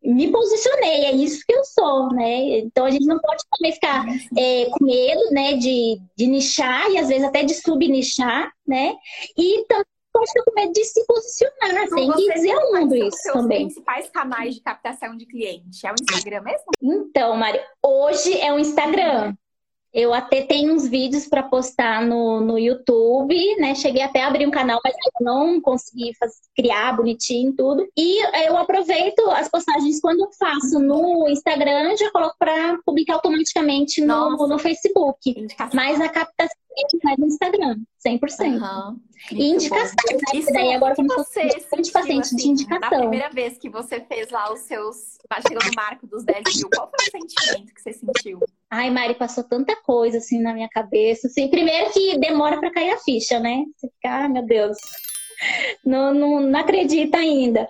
me 0.02 0.30
posicionei, 0.30 1.04
é 1.04 1.12
isso 1.12 1.44
que 1.46 1.54
eu 1.54 1.64
sou, 1.64 2.08
né? 2.12 2.58
Então, 2.58 2.84
a 2.84 2.90
gente 2.90 3.06
não 3.06 3.18
pode 3.18 3.42
também 3.50 3.72
ficar 3.72 4.04
é, 4.36 4.66
com 4.66 4.84
medo, 4.84 5.30
né, 5.30 5.54
de, 5.54 6.00
de 6.16 6.26
nichar 6.26 6.90
e 6.90 6.98
às 6.98 7.08
vezes 7.08 7.24
até 7.24 7.42
de 7.42 7.54
subnichar, 7.54 8.52
né? 8.66 8.94
E 9.36 9.64
também 9.68 9.84
pode 10.12 10.30
ficar 10.30 10.44
com 10.44 10.54
medo 10.54 10.72
de 10.72 10.84
se 10.84 11.04
posicionar, 11.06 11.84
então, 11.84 11.96
tem 11.96 12.12
que 12.12 12.34
dizer 12.34 12.52
ao 12.52 12.72
mundo 12.72 12.94
isso 12.96 13.16
seus 13.18 13.34
também. 13.34 13.64
Principais 13.66 14.08
canais 14.10 14.54
de 14.54 14.62
captação 14.62 15.16
de 15.16 15.26
cliente 15.26 15.86
é 15.86 15.90
o 15.90 15.94
Instagram 16.00 16.42
mesmo? 16.42 16.66
Então, 16.82 17.36
Mari, 17.36 17.60
hoje 17.82 18.40
é 18.40 18.52
o 18.52 18.58
Instagram. 18.58 19.34
Eu 19.96 20.12
até 20.12 20.42
tenho 20.42 20.74
uns 20.74 20.86
vídeos 20.86 21.26
para 21.26 21.42
postar 21.42 22.04
no, 22.04 22.38
no 22.38 22.58
YouTube, 22.58 23.34
né? 23.56 23.74
Cheguei 23.74 24.02
até 24.02 24.20
a 24.20 24.26
abrir 24.26 24.46
um 24.46 24.50
canal, 24.50 24.78
mas 24.84 24.94
não 25.22 25.58
consegui 25.58 26.14
fazer, 26.20 26.34
criar 26.54 26.94
bonitinho 26.94 27.54
tudo. 27.56 27.88
E 27.96 28.22
eu 28.46 28.58
aproveito 28.58 29.20
as 29.30 29.48
postagens 29.48 29.98
quando 29.98 30.20
eu 30.20 30.30
faço 30.38 30.78
no 30.78 31.26
Instagram, 31.30 31.96
já 31.96 32.10
coloco 32.10 32.36
para 32.38 32.76
publicar 32.84 33.14
automaticamente 33.14 34.04
no, 34.04 34.36
no 34.46 34.58
Facebook. 34.58 35.46
Mas 35.72 35.98
a 35.98 36.10
captação 36.10 36.58
é 37.06 37.16
no 37.18 37.26
Instagram, 37.26 37.78
100%. 38.06 38.60
Uhum. 38.60 39.00
E 39.32 39.46
indicação, 39.46 39.94
né? 40.12 40.38
Isso 40.38 40.52
daí 40.52 40.74
agora 40.74 40.94
como 40.94 41.08
você 41.08 41.48
de 41.48 41.90
paciente 41.90 42.26
assim, 42.26 42.36
de 42.36 42.48
indicação. 42.48 42.90
Na 42.90 42.98
primeira 42.98 43.30
vez 43.30 43.56
que 43.56 43.70
você 43.70 43.98
fez 44.00 44.28
lá 44.28 44.52
os 44.52 44.60
seus. 44.60 45.16
Chegou 45.48 45.64
no 45.64 45.74
marco 45.74 46.06
dos 46.06 46.22
10 46.22 46.42
mil, 46.54 46.68
qual 46.74 46.90
foi 46.90 47.20
o 47.20 47.26
sentimento 47.26 47.74
que 47.74 47.80
você 47.80 47.94
sentiu? 47.94 48.40
Ai, 48.70 48.90
Mari, 48.90 49.14
passou 49.14 49.44
tanta 49.44 49.76
coisa 49.82 50.18
assim 50.18 50.40
na 50.40 50.52
minha 50.52 50.68
cabeça. 50.68 51.28
Assim, 51.28 51.48
primeiro 51.48 51.92
que 51.92 52.18
demora 52.18 52.58
para 52.58 52.72
cair 52.72 52.90
a 52.90 52.98
ficha, 52.98 53.38
né? 53.38 53.64
Você 53.76 53.88
fica, 53.88 54.10
ai 54.10 54.28
meu 54.28 54.44
Deus, 54.44 54.76
não, 55.84 56.12
não, 56.12 56.40
não 56.40 56.60
acredita 56.60 57.18
ainda. 57.18 57.68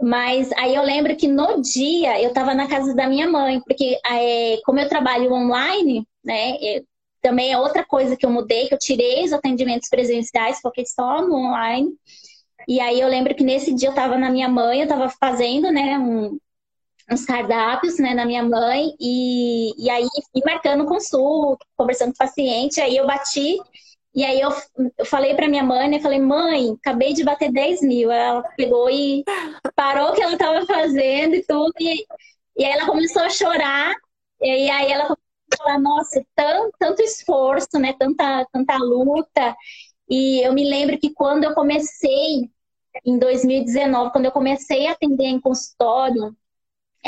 Mas 0.00 0.50
aí 0.52 0.74
eu 0.74 0.82
lembro 0.82 1.16
que 1.16 1.26
no 1.26 1.60
dia 1.60 2.22
eu 2.22 2.28
estava 2.28 2.54
na 2.54 2.68
casa 2.68 2.94
da 2.94 3.08
minha 3.08 3.28
mãe, 3.28 3.60
porque 3.60 3.98
é, 4.06 4.58
como 4.64 4.78
eu 4.80 4.88
trabalho 4.88 5.32
online, 5.32 6.06
né? 6.24 6.56
também 7.20 7.52
é 7.52 7.58
outra 7.58 7.84
coisa 7.84 8.16
que 8.16 8.24
eu 8.24 8.30
mudei, 8.30 8.68
que 8.68 8.74
eu 8.74 8.78
tirei 8.78 9.24
os 9.24 9.32
atendimentos 9.32 9.88
presenciais, 9.88 10.60
porque 10.62 10.86
só 10.86 11.20
no 11.26 11.34
online. 11.34 11.90
E 12.66 12.80
aí 12.80 13.00
eu 13.00 13.08
lembro 13.08 13.34
que 13.34 13.42
nesse 13.44 13.74
dia 13.74 13.88
eu 13.88 13.92
estava 13.92 14.16
na 14.16 14.30
minha 14.30 14.48
mãe, 14.48 14.78
eu 14.78 14.84
estava 14.84 15.08
fazendo, 15.08 15.70
né, 15.70 15.98
um, 15.98 16.38
uns 17.10 17.24
cardápios, 17.24 17.98
né, 17.98 18.14
na 18.14 18.26
minha 18.26 18.42
mãe, 18.42 18.94
e, 19.00 19.72
e 19.82 19.90
aí 19.90 20.06
fui 20.32 20.42
marcando 20.44 20.84
consulta, 20.86 21.64
conversando 21.76 22.08
com 22.08 22.24
o 22.24 22.26
paciente, 22.26 22.80
aí 22.80 22.96
eu 22.96 23.06
bati, 23.06 23.58
e 24.14 24.24
aí 24.24 24.40
eu, 24.40 24.50
eu 24.98 25.04
falei 25.06 25.34
para 25.34 25.48
minha 25.48 25.62
mãe, 25.62 25.88
né, 25.88 26.00
falei, 26.00 26.20
mãe, 26.20 26.72
acabei 26.80 27.12
de 27.12 27.22
bater 27.24 27.52
10 27.52 27.82
mil. 27.82 28.10
Ela 28.10 28.42
pegou 28.56 28.90
e 28.90 29.22
parou 29.76 30.10
o 30.10 30.14
que 30.14 30.22
ela 30.22 30.32
estava 30.32 30.66
fazendo 30.66 31.34
e 31.34 31.44
tudo, 31.44 31.72
e, 31.80 32.04
e 32.56 32.64
aí 32.64 32.72
ela 32.72 32.86
começou 32.86 33.22
a 33.22 33.30
chorar, 33.30 33.94
e 34.40 34.70
aí 34.70 34.90
ela 34.92 35.16
falar, 35.56 35.78
nossa, 35.78 36.24
tanto, 36.34 36.74
tanto 36.78 37.02
esforço, 37.02 37.78
né? 37.78 37.94
Tanta, 37.98 38.46
tanta 38.52 38.76
luta. 38.78 39.56
E 40.08 40.40
eu 40.46 40.52
me 40.52 40.68
lembro 40.68 40.98
que 40.98 41.12
quando 41.12 41.44
eu 41.44 41.54
comecei, 41.54 42.50
em 43.04 43.18
2019, 43.18 44.12
quando 44.12 44.26
eu 44.26 44.32
comecei 44.32 44.86
a 44.86 44.92
atender 44.92 45.24
em 45.26 45.40
consultório, 45.40 46.36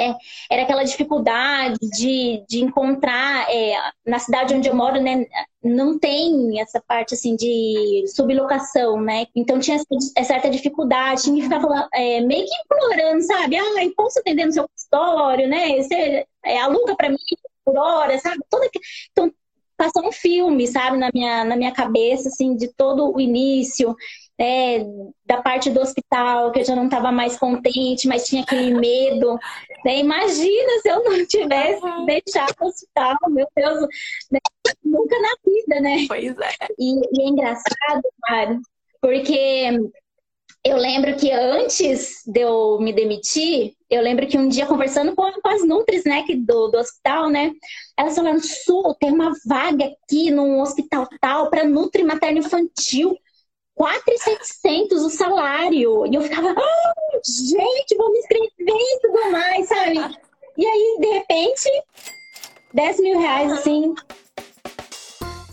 é, 0.01 0.17
era 0.51 0.63
aquela 0.63 0.83
dificuldade 0.83 1.79
de, 1.81 2.43
de 2.49 2.61
encontrar 2.63 3.47
é, 3.51 3.75
na 4.07 4.19
cidade 4.19 4.55
onde 4.55 4.69
eu 4.69 4.75
moro, 4.75 5.01
né, 5.01 5.27
não 5.63 5.99
tem 5.99 6.61
essa 6.61 6.81
parte 6.81 7.15
assim 7.15 7.37
de 7.37 8.05
sublocação, 8.09 9.01
né? 9.01 9.27
Então 9.37 9.59
tinha 9.59 9.77
essa 10.17 10.25
certa 10.25 10.49
dificuldade, 10.49 11.23
tinha 11.23 11.37
que 11.37 11.43
ficar 11.43 11.61
falando, 11.61 11.87
é, 11.93 12.21
meio 12.21 12.47
que 12.47 12.55
implorando, 12.65 13.23
sabe? 13.23 13.57
Ah, 13.57 13.91
posso 13.97 14.19
atender 14.21 14.47
no 14.47 14.53
seu 14.53 14.67
consultório, 14.67 15.49
né? 15.49 15.83
Você 15.83 16.27
é, 16.45 16.59
aluga 16.61 16.97
para 16.97 17.11
mim, 17.11 17.19
por 17.65 17.77
hora, 17.77 18.19
sabe? 18.19 18.41
Toda... 18.49 18.69
Então, 19.13 19.31
passou 19.77 20.07
um 20.07 20.13
filme, 20.13 20.67
sabe, 20.67 20.99
na 20.99 21.11
minha, 21.13 21.45
na 21.45 21.57
minha 21.57 21.73
cabeça, 21.73 22.29
assim, 22.29 22.55
de 22.55 22.69
todo 22.69 23.15
o 23.15 23.21
início, 23.21 23.97
né, 24.41 24.79
da 25.27 25.43
parte 25.43 25.69
do 25.69 25.81
hospital, 25.81 26.51
que 26.51 26.61
eu 26.61 26.65
já 26.65 26.75
não 26.75 26.87
estava 26.87 27.13
mais 27.13 27.37
contente, 27.37 28.09
mas 28.09 28.27
tinha 28.27 28.43
aquele 28.43 28.73
medo. 28.73 29.39
Né? 29.85 29.99
Imagina 29.99 30.81
se 30.81 30.89
eu 30.89 31.05
não 31.05 31.27
tivesse 31.27 31.85
uhum. 31.85 32.07
deixado 32.07 32.55
o 32.59 32.67
hospital, 32.67 33.17
meu 33.29 33.47
Deus, 33.55 33.81
né? 34.33 34.41
nunca 34.83 35.21
na 35.21 35.29
vida, 35.45 35.81
né? 35.81 36.07
Pois 36.09 36.39
é. 36.39 36.67
E, 36.79 37.01
e 37.13 37.23
é 37.23 37.29
engraçado, 37.29 38.03
Mário, 38.27 38.61
porque 39.03 39.79
eu 40.65 40.77
lembro 40.77 41.17
que 41.17 41.31
antes 41.31 42.23
de 42.27 42.41
eu 42.41 42.79
me 42.81 42.95
demitir, 42.95 43.75
eu 43.91 44.03
lembro 44.03 44.27
que 44.27 44.39
um 44.39 44.49
dia 44.49 44.67
conversando 44.67 45.15
com, 45.15 45.31
com 45.33 45.49
as 45.49 45.67
Nutris, 45.67 46.05
né, 46.05 46.23
que 46.23 46.35
do, 46.35 46.69
do 46.69 46.79
hospital, 46.79 47.29
né, 47.29 47.53
elas 47.95 48.15
falaram, 48.15 48.41
Sul, 48.41 48.95
tem 48.99 49.11
uma 49.11 49.33
vaga 49.47 49.85
aqui 49.85 50.31
num 50.31 50.61
hospital 50.61 51.07
tal 51.21 51.51
para 51.51 51.65
Nutri 51.65 52.03
Materno 52.05 52.39
Infantil. 52.39 53.17
4,700 53.75 55.03
o 55.03 55.11
salário. 55.11 56.07
E 56.07 56.15
eu 56.15 56.23
ficava, 56.23 56.55
oh, 56.57 57.21
gente, 57.25 57.97
vou 57.97 58.13
me 58.13 58.19
inscrever 58.19 58.53
e 58.59 59.01
tudo 59.01 59.31
mais, 59.31 59.69
sabe? 59.69 59.99
E 60.57 60.67
aí, 60.67 60.97
de 61.01 61.07
repente, 61.09 61.69
10 62.75 63.01
mil 63.01 63.19
reais, 63.19 63.53
assim, 63.53 63.95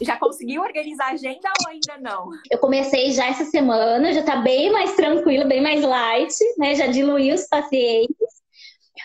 já 0.02 0.18
conseguiu 0.18 0.62
organizar 0.62 1.06
a 1.06 1.14
agenda 1.14 1.50
ou 1.62 1.72
ainda 1.72 1.98
não? 2.00 2.30
Eu 2.52 2.60
comecei 2.60 3.12
já 3.12 3.28
essa 3.28 3.46
semana, 3.46 4.14
já 4.14 4.24
tá 4.24 4.38
bem 4.38 4.72
mais 4.72 4.96
tranquilo, 4.96 5.48
bem 5.48 5.62
mais 5.62 5.82
light, 5.82 6.34
né? 6.58 6.76
Já 6.76 6.88
diluí 6.88 7.32
os 7.34 7.48
pacientes. 7.48 8.16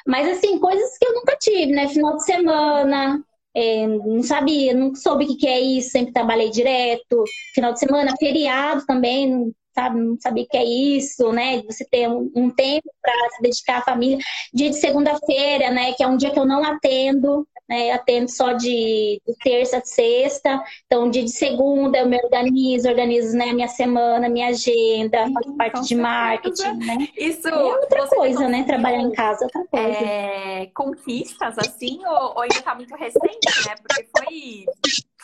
Mas 0.07 0.29
assim, 0.29 0.59
coisas 0.59 0.99
que 0.99 1.07
eu 1.07 1.15
nunca 1.15 1.37
tive, 1.37 1.73
né? 1.73 1.89
Final 1.89 2.17
de 2.17 2.25
semana, 2.25 3.25
é, 3.55 3.87
não 3.87 4.23
sabia, 4.23 4.75
não 4.75 4.95
soube 4.95 5.25
o 5.25 5.29
que, 5.29 5.37
que 5.37 5.47
é 5.47 5.61
isso, 5.61 5.91
sempre 5.91 6.13
trabalhei 6.13 6.51
direto. 6.51 7.25
Final 7.55 7.73
de 7.73 7.81
semana, 7.81 8.15
feriado 8.19 8.85
também, 8.87 9.53
sabe, 9.75 10.01
não 10.01 10.17
sabia 10.21 10.45
o 10.45 10.49
que 10.49 10.57
é 10.57 10.65
isso, 10.65 11.33
né? 11.33 11.63
Você 11.63 11.85
ter 11.85 12.09
um, 12.09 12.31
um 12.35 12.51
tempo 12.51 12.91
para 13.01 13.31
se 13.31 13.43
dedicar 13.43 13.79
à 13.79 13.83
família. 13.83 14.19
Dia 14.53 14.71
de 14.71 14.77
segunda-feira, 14.77 15.71
né? 15.71 15.93
Que 15.93 16.03
é 16.03 16.07
um 16.07 16.17
dia 16.17 16.31
que 16.31 16.39
eu 16.39 16.47
não 16.47 16.65
atendo, 16.65 17.47
né? 17.69 17.93
Atendo 17.93 18.31
só 18.31 18.53
de, 18.53 19.21
de 19.27 19.35
terça 19.43 19.79
a 19.79 19.85
sexta. 19.85 20.63
Então, 20.87 21.11
dia 21.11 21.25
de 21.25 21.31
segunda 21.31 21.99
eu 21.99 22.07
me 22.07 22.19
organizo, 22.23 22.89
organizo 22.89 23.37
né, 23.37 23.53
minha 23.53 23.69
semana, 23.69 24.29
minha 24.29 24.49
agenda, 24.49 25.31
faço 25.33 25.57
parte 25.57 25.89
de 25.89 25.95
marketing, 25.95 26.77
né? 26.79 27.09
Isso 27.17 27.49
é 27.49 27.55
outra 27.55 28.07
coisa, 28.09 28.49
né? 28.49 28.65
Trabalhar 28.65 29.01
em 29.01 29.13
casa 29.13 29.45
é 29.45 29.45
outra 29.45 29.65
coisa. 29.71 29.99
É, 29.99 30.71
conquistas, 30.75 31.59
assim, 31.59 32.01
ou, 32.05 32.35
ou 32.35 32.41
ainda 32.41 32.63
tá 32.63 32.75
muito 32.75 32.95
recente, 32.95 33.69
né? 33.69 33.75
Porque 33.83 34.07
foi 34.17 34.65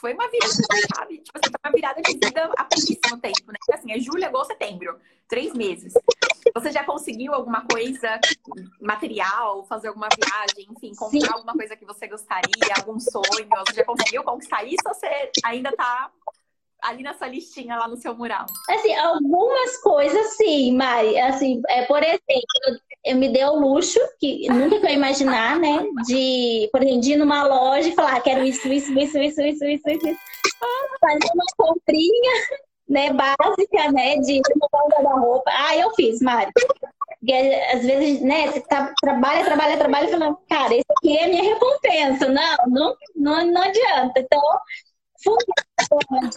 foi 0.01 0.15
uma 0.15 0.29
virada, 0.29 0.53
sabe? 0.97 1.19
Tipo 1.19 1.39
assim, 1.39 1.51
foi 1.51 1.71
uma 1.71 1.75
virada 1.75 2.03
de 2.03 2.13
vida 2.13 2.51
há 2.57 2.65
pouquíssimo 2.65 3.21
tempo, 3.21 3.53
né? 3.53 3.59
Assim, 3.73 3.93
é 3.93 3.99
julho, 3.99 4.25
agosto, 4.25 4.49
setembro. 4.49 4.99
Três 5.29 5.53
meses. 5.53 5.93
Você 6.55 6.73
já 6.73 6.85
conseguiu 6.85 7.35
alguma 7.35 7.67
coisa, 7.67 8.19
material, 8.81 9.65
fazer 9.65 9.89
alguma 9.89 10.09
viagem, 10.09 10.67
enfim, 10.71 10.95
comprar 10.95 11.21
Sim. 11.21 11.33
alguma 11.33 11.53
coisa 11.53 11.77
que 11.77 11.85
você 11.85 12.07
gostaria, 12.07 12.75
algum 12.79 12.99
sonho? 12.99 13.49
Você 13.67 13.75
já 13.75 13.85
conseguiu 13.85 14.23
conquistar 14.23 14.65
isso 14.65 14.83
ou 14.87 14.95
você 14.95 15.31
ainda 15.45 15.71
tá 15.73 16.11
ali 16.83 17.03
nessa 17.03 17.27
listinha 17.27 17.77
lá 17.77 17.88
no 17.88 17.97
seu 17.97 18.14
mural? 18.14 18.47
Assim, 18.69 18.95
algumas 18.95 19.77
coisas 19.79 20.37
sim, 20.37 20.77
Mari. 20.77 21.19
Assim, 21.19 21.61
é, 21.69 21.85
por 21.85 22.03
exemplo, 22.03 22.21
eu 23.05 23.17
me 23.17 23.29
dei 23.29 23.45
o 23.45 23.59
luxo, 23.59 23.99
que 24.19 24.49
nunca 24.49 24.79
que 24.79 24.87
eu 24.87 24.91
ia 24.91 24.97
imaginar, 24.97 25.59
né? 25.59 25.87
De, 26.07 26.69
por 26.73 26.83
exemplo, 26.83 27.01
de 27.01 27.12
ir 27.12 27.17
numa 27.17 27.45
loja 27.45 27.88
e 27.88 27.95
falar, 27.95 28.17
ah, 28.17 28.21
quero 28.21 28.45
isso, 28.45 28.69
isso, 28.69 28.93
isso, 28.99 29.19
isso, 29.19 29.41
isso, 29.41 29.64
isso, 29.64 29.88
isso. 29.88 30.21
Fazer 31.01 31.31
uma 31.35 31.45
comprinha, 31.57 32.33
né, 32.88 33.12
básica, 33.12 33.93
né? 33.93 34.17
De 34.17 34.41
renovar 34.49 35.03
da 35.03 35.11
roupa. 35.11 35.51
Ah, 35.51 35.77
eu 35.77 35.91
fiz, 35.95 36.21
Mari. 36.21 36.51
Porque, 36.55 37.33
às 37.73 37.85
vezes, 37.85 38.21
né, 38.23 38.47
você 38.49 38.61
tá, 38.61 38.93
trabalha, 39.01 39.45
trabalha, 39.45 39.77
trabalha 39.77 40.07
e 40.07 40.11
fala, 40.11 40.37
cara, 40.49 40.75
isso 40.75 40.87
aqui 40.97 41.19
é 41.19 41.27
minha 41.29 41.43
recompensa. 41.43 42.29
Não, 42.29 42.57
não, 42.69 42.97
não, 43.17 43.47
não 43.47 43.62
adianta. 43.62 44.21
Então, 44.21 44.41
fui 45.23 45.37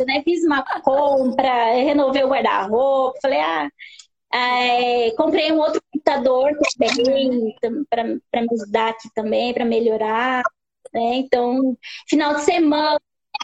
né? 0.06 0.22
Fiz 0.24 0.44
uma 0.46 0.64
compra, 0.82 1.74
renovei 1.74 2.24
o 2.24 2.30
guarda-roupa, 2.30 3.20
falei, 3.22 3.40
ah, 3.40 3.70
é, 4.34 5.12
comprei 5.12 5.52
um 5.52 5.60
outro 5.60 5.82
computador 5.92 6.52
também, 6.80 7.56
para 7.90 8.04
me 8.42 8.48
ajudar 8.54 8.90
aqui 8.90 9.10
também, 9.14 9.54
para 9.54 9.66
melhorar. 9.66 10.44
Né? 10.94 11.16
Então, 11.16 11.78
final 12.08 12.36
de 12.36 12.42
semana, 12.42 13.00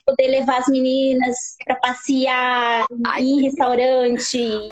poder 0.06 0.28
levar 0.28 0.60
as 0.60 0.68
meninas 0.68 1.58
para 1.66 1.76
passear, 1.76 2.86
Ai, 3.06 3.24
em 3.24 3.42
restaurante. 3.44 4.70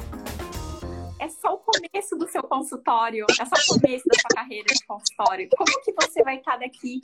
É 1.19 1.27
só 1.29 1.53
o 1.53 1.57
começo 1.57 2.15
do 2.17 2.27
seu 2.27 2.43
consultório, 2.43 3.25
é 3.29 3.45
só 3.45 3.55
o 3.55 3.79
começo 3.79 4.05
da 4.07 4.15
sua 4.15 4.35
carreira 4.35 4.67
de 4.67 4.85
consultório. 4.85 5.49
Como 5.57 5.81
que 5.83 5.93
você 5.93 6.23
vai 6.23 6.37
estar 6.37 6.57
daqui 6.57 7.01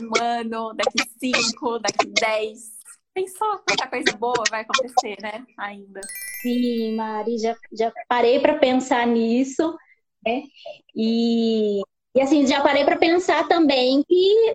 um 0.00 0.22
ano, 0.22 0.74
daqui 0.74 1.08
cinco, 1.18 1.78
daqui 1.78 2.06
dez? 2.06 2.83
Pensou 3.14 3.58
quanta 3.58 3.86
coisa 3.86 4.16
boa 4.16 4.42
vai 4.50 4.62
acontecer, 4.62 5.16
né? 5.22 5.46
Ainda. 5.56 6.00
Sim, 6.42 6.96
Mari, 6.96 7.38
já, 7.38 7.56
já 7.72 7.92
parei 8.08 8.40
para 8.40 8.58
pensar 8.58 9.06
nisso, 9.06 9.72
né? 10.26 10.42
E, 10.94 11.80
e 12.14 12.20
assim, 12.20 12.44
já 12.44 12.60
parei 12.60 12.84
para 12.84 12.96
pensar 12.96 13.46
também 13.46 14.02
que, 14.02 14.54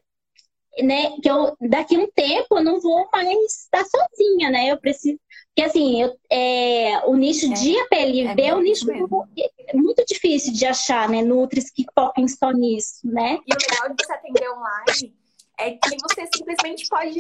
né, 0.84 1.12
que 1.24 1.30
eu 1.30 1.56
daqui 1.70 1.96
a 1.96 2.00
um 2.00 2.12
tempo 2.12 2.58
eu 2.58 2.64
não 2.64 2.82
vou 2.82 3.08
mais 3.14 3.64
estar 3.64 3.86
sozinha, 3.86 4.50
né? 4.50 4.70
Eu 4.70 4.78
preciso. 4.78 5.18
Porque 5.56 5.70
assim, 5.70 6.02
eu, 6.02 6.14
é, 6.30 7.00
o 7.06 7.16
nicho 7.16 7.46
é, 7.46 7.54
de 7.54 7.80
APLV 7.80 8.42
é, 8.42 8.48
é 8.48 8.56
um 8.56 8.62
nicho 8.62 8.86
muito, 8.86 9.28
muito 9.74 10.06
difícil 10.06 10.52
de 10.52 10.66
achar, 10.66 11.08
né? 11.08 11.22
Nutris 11.22 11.72
que 11.72 11.86
foquem 11.96 12.28
só 12.28 12.52
nisso, 12.52 13.00
né? 13.06 13.40
E 13.48 13.54
o 13.54 13.58
legal 13.58 13.96
de 13.96 14.04
você 14.04 14.14
atender 14.14 14.52
online 14.52 15.16
é 15.58 15.72
que 15.72 15.98
você 16.02 16.28
simplesmente 16.36 16.88
pode 16.90 17.18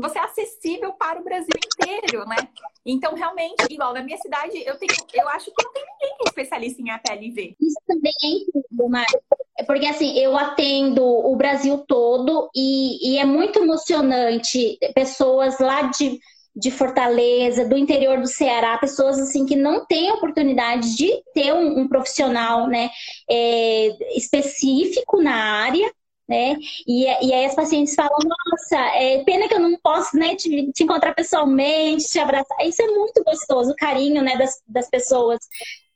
você 0.00 0.18
é 0.18 0.22
acessível 0.22 0.92
para 0.92 1.20
o 1.20 1.24
Brasil 1.24 1.54
inteiro, 1.56 2.26
né? 2.26 2.36
Então, 2.84 3.14
realmente, 3.14 3.66
igual 3.70 3.92
na 3.92 4.02
minha 4.02 4.18
cidade, 4.18 4.62
eu 4.64 4.76
tenho, 4.78 4.92
eu 5.12 5.28
acho 5.28 5.46
que 5.46 5.64
não 5.64 5.72
tem 5.72 5.84
ninguém 5.84 6.16
que 6.16 6.24
é 6.24 6.28
especialista 6.28 6.82
em 6.82 6.90
APLV. 6.90 7.56
Isso 7.60 7.78
também 7.86 8.12
é 8.24 8.28
incrível, 8.28 8.88
Mário. 8.88 9.20
É 9.58 9.64
porque 9.64 9.86
assim, 9.86 10.16
eu 10.18 10.36
atendo 10.36 11.04
o 11.04 11.34
Brasil 11.36 11.78
todo 11.86 12.48
e, 12.54 13.14
e 13.14 13.18
é 13.18 13.24
muito 13.24 13.58
emocionante 13.58 14.78
pessoas 14.94 15.58
lá 15.58 15.82
de, 15.82 16.18
de 16.54 16.70
Fortaleza, 16.70 17.68
do 17.68 17.76
interior 17.76 18.20
do 18.20 18.28
Ceará, 18.28 18.78
pessoas 18.78 19.18
assim 19.18 19.44
que 19.44 19.56
não 19.56 19.84
têm 19.84 20.12
oportunidade 20.12 20.96
de 20.96 21.22
ter 21.34 21.52
um, 21.52 21.80
um 21.80 21.88
profissional 21.88 22.68
né, 22.68 22.88
é, 23.28 24.16
específico 24.16 25.20
na 25.20 25.34
área 25.34 25.92
né? 26.28 26.56
E, 26.86 27.04
e 27.04 27.32
aí 27.32 27.44
as 27.46 27.54
pacientes 27.54 27.94
falam, 27.94 28.18
nossa, 28.24 28.76
é 28.96 29.24
pena 29.24 29.48
que 29.48 29.54
eu 29.54 29.60
não 29.60 29.78
posso 29.78 30.16
né, 30.16 30.36
te, 30.36 30.70
te 30.72 30.84
encontrar 30.84 31.14
pessoalmente, 31.14 32.08
te 32.08 32.18
abraçar. 32.18 32.66
Isso 32.66 32.82
é 32.82 32.86
muito 32.86 33.24
gostoso, 33.24 33.70
o 33.70 33.76
carinho 33.76 34.22
né, 34.22 34.36
das, 34.36 34.60
das 34.68 34.90
pessoas, 34.90 35.38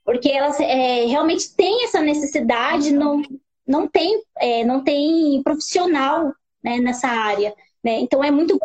porque 0.05 0.31
elas 0.31 0.59
é, 0.59 1.05
realmente 1.05 1.55
têm 1.55 1.85
essa 1.85 2.01
necessidade, 2.01 2.92
não, 2.92 3.21
não, 3.66 3.87
tem, 3.87 4.23
é, 4.38 4.64
não 4.64 4.83
tem 4.83 5.42
profissional 5.42 6.33
né, 6.64 6.79
nessa 6.79 7.09
área. 7.09 7.55
Né? 7.85 7.99
Então 8.01 8.23
é 8.23 8.31
muito 8.31 8.59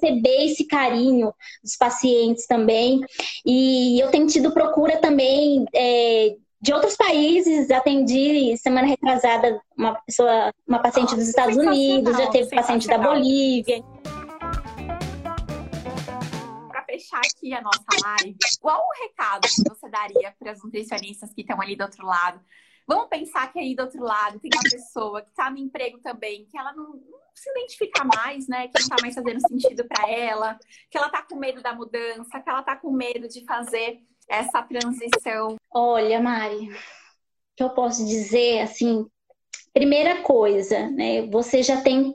receber 0.00 0.46
esse 0.46 0.66
carinho 0.66 1.32
dos 1.62 1.76
pacientes 1.76 2.46
também. 2.46 3.00
E 3.44 4.00
eu 4.00 4.10
tenho 4.10 4.26
tido 4.26 4.52
procura 4.52 4.96
também 4.98 5.64
é, 5.74 6.36
de 6.64 6.72
outros 6.72 6.96
países, 6.96 7.70
atendi 7.70 8.56
semana 8.56 8.86
retrasada 8.86 9.60
uma 9.76 9.96
pessoa, 9.96 10.50
uma 10.66 10.80
paciente 10.80 11.14
dos 11.14 11.28
Estados 11.28 11.58
Unidos, 11.58 12.16
já 12.16 12.30
teve 12.30 12.48
paciente 12.48 12.88
da 12.88 12.96
Bolívia. 12.96 13.84
Para 16.68 16.82
fechar 16.86 17.20
aqui 17.20 17.52
a 17.52 17.60
nossa 17.60 17.84
live, 18.02 18.34
qual 18.62 18.80
o 18.80 19.02
recado 19.02 19.42
que 19.42 19.68
você 19.68 19.90
daria 19.90 20.34
para 20.38 20.52
as 20.52 20.64
nutricionistas 20.64 21.34
que 21.34 21.42
estão 21.42 21.60
ali 21.60 21.76
do 21.76 21.84
outro 21.84 22.06
lado? 22.06 22.40
Vamos 22.88 23.08
pensar 23.08 23.52
que 23.52 23.58
aí 23.58 23.76
do 23.76 23.82
outro 23.82 24.02
lado 24.02 24.40
tem 24.40 24.50
uma 24.54 24.62
pessoa 24.62 25.20
que 25.20 25.28
está 25.28 25.50
no 25.50 25.58
emprego 25.58 25.98
também, 25.98 26.46
que 26.50 26.56
ela 26.56 26.72
não, 26.72 26.84
não, 26.94 27.18
se 27.34 27.50
identifica 27.50 28.04
mais, 28.04 28.48
né? 28.48 28.68
Que 28.68 28.78
não 28.78 28.88
está 28.88 28.96
mais 29.02 29.14
fazendo 29.14 29.40
sentido 29.46 29.84
para 29.86 30.10
ela, 30.10 30.58
que 30.90 30.96
ela 30.96 31.08
está 31.08 31.20
com 31.20 31.36
medo 31.36 31.60
da 31.60 31.74
mudança, 31.74 32.40
que 32.40 32.48
ela 32.48 32.60
está 32.60 32.74
com 32.74 32.90
medo 32.90 33.28
de 33.28 33.44
fazer 33.44 34.00
essa 34.28 34.62
transição? 34.62 35.56
Olha, 35.76 36.20
Mari, 36.20 36.70
o 36.70 36.76
que 37.56 37.64
eu 37.64 37.70
posso 37.70 38.06
dizer, 38.06 38.60
assim, 38.60 39.04
primeira 39.72 40.22
coisa, 40.22 40.88
né? 40.90 41.26
Você 41.26 41.64
já 41.64 41.80
tem 41.80 42.14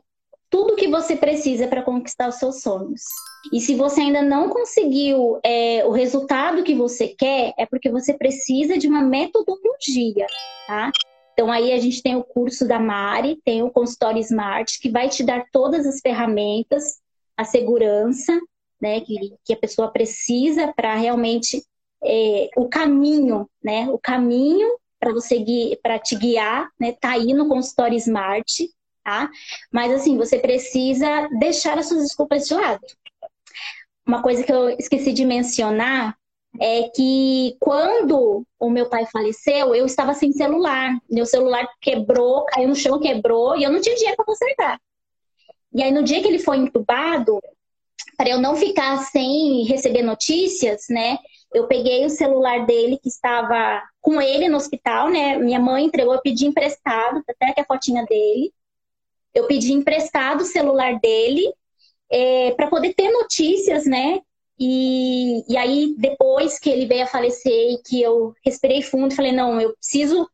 tudo 0.50 0.78
que 0.78 0.88
você 0.88 1.16
precisa 1.18 1.68
para 1.68 1.84
conquistar 1.84 2.30
os 2.30 2.36
seus 2.36 2.62
sonhos. 2.62 3.04
E 3.52 3.60
se 3.60 3.76
você 3.76 4.00
ainda 4.00 4.22
não 4.22 4.50
conseguiu 4.50 5.40
é, 5.44 5.86
o 5.86 5.92
resultado 5.92 6.64
que 6.64 6.74
você 6.74 7.10
quer, 7.10 7.54
é 7.58 7.66
porque 7.66 7.90
você 7.90 8.14
precisa 8.14 8.78
de 8.78 8.88
uma 8.88 9.02
metodologia, 9.02 10.26
tá? 10.66 10.90
Então 11.34 11.52
aí 11.52 11.74
a 11.74 11.80
gente 11.80 12.02
tem 12.02 12.16
o 12.16 12.24
curso 12.24 12.66
da 12.66 12.80
Mari, 12.80 13.42
tem 13.44 13.62
o 13.62 13.70
consultório 13.70 14.20
Smart, 14.22 14.80
que 14.80 14.90
vai 14.90 15.10
te 15.10 15.22
dar 15.24 15.46
todas 15.52 15.86
as 15.86 16.00
ferramentas, 16.00 17.00
a 17.36 17.44
segurança, 17.44 18.40
né, 18.82 19.02
que, 19.02 19.34
que 19.44 19.54
a 19.54 19.58
pessoa 19.58 19.92
precisa 19.92 20.74
para 20.74 20.96
realmente 20.96 21.62
é, 22.04 22.50
o 22.56 22.68
caminho, 22.68 23.50
né? 23.64 23.88
O 23.90 23.98
caminho 23.98 24.78
para 25.00 25.14
você 25.14 25.44
para 25.82 25.98
te 26.00 26.16
guiar, 26.16 26.70
né? 26.80 26.92
Tá 26.94 27.12
aí 27.12 27.34
no 27.34 27.48
consultório 27.48 27.98
Smart, 27.98 28.70
tá? 29.04 29.30
Mas 29.72 29.92
assim, 29.92 30.18
você 30.18 30.40
precisa 30.40 31.28
deixar 31.40 31.78
as 31.78 31.88
suas 31.88 32.04
desculpas 32.04 32.48
de 32.48 32.54
lado. 32.54 32.86
Uma 34.06 34.22
coisa 34.22 34.44
que 34.44 34.52
eu 34.52 34.70
esqueci 34.72 35.14
de 35.14 35.26
mencionar 35.26 36.18
é 36.60 36.90
que 36.90 37.56
quando 37.60 38.44
o 38.60 38.70
meu 38.70 38.90
pai 38.90 39.06
faleceu, 39.06 39.76
eu 39.76 39.86
estava 39.86 40.14
sem 40.14 40.32
celular. 40.32 40.98
Meu 41.10 41.26
celular 41.26 41.68
quebrou, 41.80 42.44
caiu 42.46 42.70
no 42.70 42.76
chão, 42.76 43.00
quebrou, 43.00 43.56
e 43.56 43.64
eu 43.64 43.72
não 43.72 43.80
tinha 43.80 43.96
dinheiro 43.96 44.16
para 44.16 44.26
consertar. 44.26 44.82
E 45.74 45.84
aí, 45.84 45.92
no 45.92 46.04
dia 46.04 46.22
que 46.22 46.28
ele 46.28 46.40
foi 46.40 46.58
entubado, 46.58 47.40
para 48.18 48.30
eu 48.30 48.42
não 48.42 48.56
ficar 48.56 48.98
sem 48.98 49.64
receber 49.66 50.02
notícias, 50.02 50.86
né? 50.90 51.18
Eu 51.54 51.68
peguei 51.68 52.06
o 52.06 52.10
celular 52.10 52.66
dele 52.66 53.00
que 53.02 53.10
estava 53.10 53.82
com 54.02 54.22
ele 54.22 54.48
no 54.48 54.58
hospital, 54.58 55.10
né? 55.10 55.38
Minha 55.38 55.60
mãe 55.60 55.86
entregou, 55.86 56.14
eu 56.14 56.22
pedi 56.22 56.46
emprestado, 56.46 57.24
até 57.28 57.50
aqui 57.50 57.62
a 57.62 57.66
fotinha 57.66 58.06
dele. 58.06 58.54
Eu 59.34 59.48
pedi 59.48 59.74
emprestado 59.74 60.42
o 60.42 60.46
celular 60.46 61.00
dele 61.00 61.52
é, 62.12 62.52
para 62.52 62.68
poder 62.68 62.94
ter 62.94 63.12
notícias, 63.12 63.86
né? 63.86 64.20
E, 64.60 65.44
e 65.52 65.58
aí, 65.58 65.96
depois 65.98 66.60
que 66.60 66.70
ele 66.70 66.86
veio 66.86 67.04
a 67.04 67.08
falecer 67.08 67.72
e 67.74 67.82
que 67.82 68.02
eu 68.02 68.34
respirei 68.44 68.82
fundo, 68.82 69.16
falei, 69.16 69.32
não, 69.32 69.60
eu 69.60 69.74
preciso, 69.76 70.30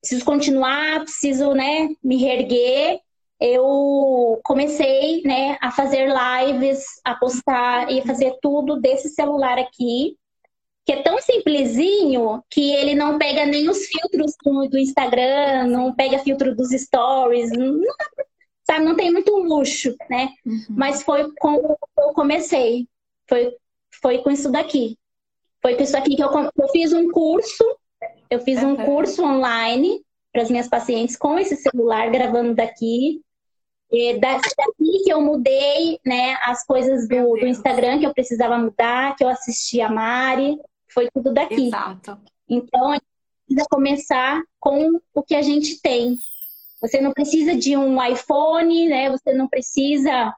preciso 0.00 0.24
continuar, 0.24 1.02
preciso, 1.02 1.52
né, 1.52 1.88
me 2.02 2.16
reerguer. 2.16 3.00
Eu 3.38 4.40
comecei, 4.42 5.22
né, 5.24 5.58
a 5.60 5.70
fazer 5.70 6.08
lives, 6.08 6.84
a 7.04 7.14
postar 7.14 7.92
e 7.92 8.00
fazer 8.06 8.38
tudo 8.40 8.80
desse 8.80 9.10
celular 9.10 9.58
aqui 9.58 10.16
que 10.86 10.92
é 10.92 11.02
tão 11.02 11.20
simplesinho 11.20 12.44
que 12.48 12.72
ele 12.72 12.94
não 12.94 13.18
pega 13.18 13.44
nem 13.44 13.68
os 13.68 13.86
filtros 13.86 14.34
do, 14.44 14.68
do 14.68 14.78
Instagram, 14.78 15.66
não 15.66 15.92
pega 15.92 16.20
filtro 16.20 16.54
dos 16.54 16.70
stories, 16.70 17.50
não, 17.50 17.80
sabe, 18.64 18.84
não 18.84 18.94
tem 18.94 19.12
muito 19.12 19.36
luxo, 19.36 19.96
né? 20.08 20.28
Uhum. 20.46 20.64
Mas 20.70 21.02
foi 21.02 21.28
como 21.40 21.76
eu 21.98 22.12
comecei, 22.14 22.86
foi, 23.28 23.52
foi 24.00 24.18
com 24.18 24.30
isso 24.30 24.48
daqui. 24.48 24.96
Foi 25.60 25.74
com 25.74 25.82
isso 25.82 25.96
aqui 25.96 26.14
que 26.14 26.22
eu, 26.22 26.30
eu 26.32 26.68
fiz 26.68 26.92
um 26.92 27.10
curso, 27.10 27.64
eu 28.30 28.38
fiz 28.40 28.62
um 28.62 28.76
curso 28.76 29.24
online 29.24 30.00
para 30.32 30.42
as 30.42 30.50
minhas 30.50 30.68
pacientes 30.68 31.16
com 31.16 31.36
esse 31.36 31.56
celular, 31.56 32.08
gravando 32.12 32.54
daqui. 32.54 33.20
E 33.90 34.18
daqui 34.20 35.04
que 35.04 35.12
eu 35.12 35.20
mudei, 35.20 35.98
né, 36.04 36.36
as 36.42 36.64
coisas 36.64 37.08
do, 37.08 37.36
do, 37.36 37.46
Instagram 37.46 37.98
que 37.98 38.06
eu 38.06 38.14
precisava 38.14 38.56
mudar, 38.58 39.16
que 39.16 39.24
eu 39.24 39.28
assisti 39.28 39.80
a 39.80 39.88
Mari, 39.88 40.56
foi 40.96 41.10
tudo 41.12 41.30
daqui. 41.30 41.66
Exato. 41.66 42.18
Então, 42.48 42.90
a 42.90 42.94
gente 42.94 43.04
precisa 43.46 43.68
começar 43.68 44.42
com 44.58 44.98
o 45.12 45.22
que 45.22 45.34
a 45.34 45.42
gente 45.42 45.78
tem. 45.82 46.16
Você 46.80 47.02
não 47.02 47.12
precisa 47.12 47.54
de 47.54 47.76
um 47.76 48.02
iPhone, 48.02 48.88
né? 48.88 49.10
Você 49.10 49.34
não 49.34 49.46
precisa 49.46 50.34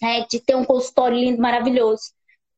é, 0.00 0.24
de 0.26 0.38
ter 0.38 0.54
um 0.54 0.64
consultório 0.64 1.18
lindo, 1.18 1.42
maravilhoso. 1.42 2.12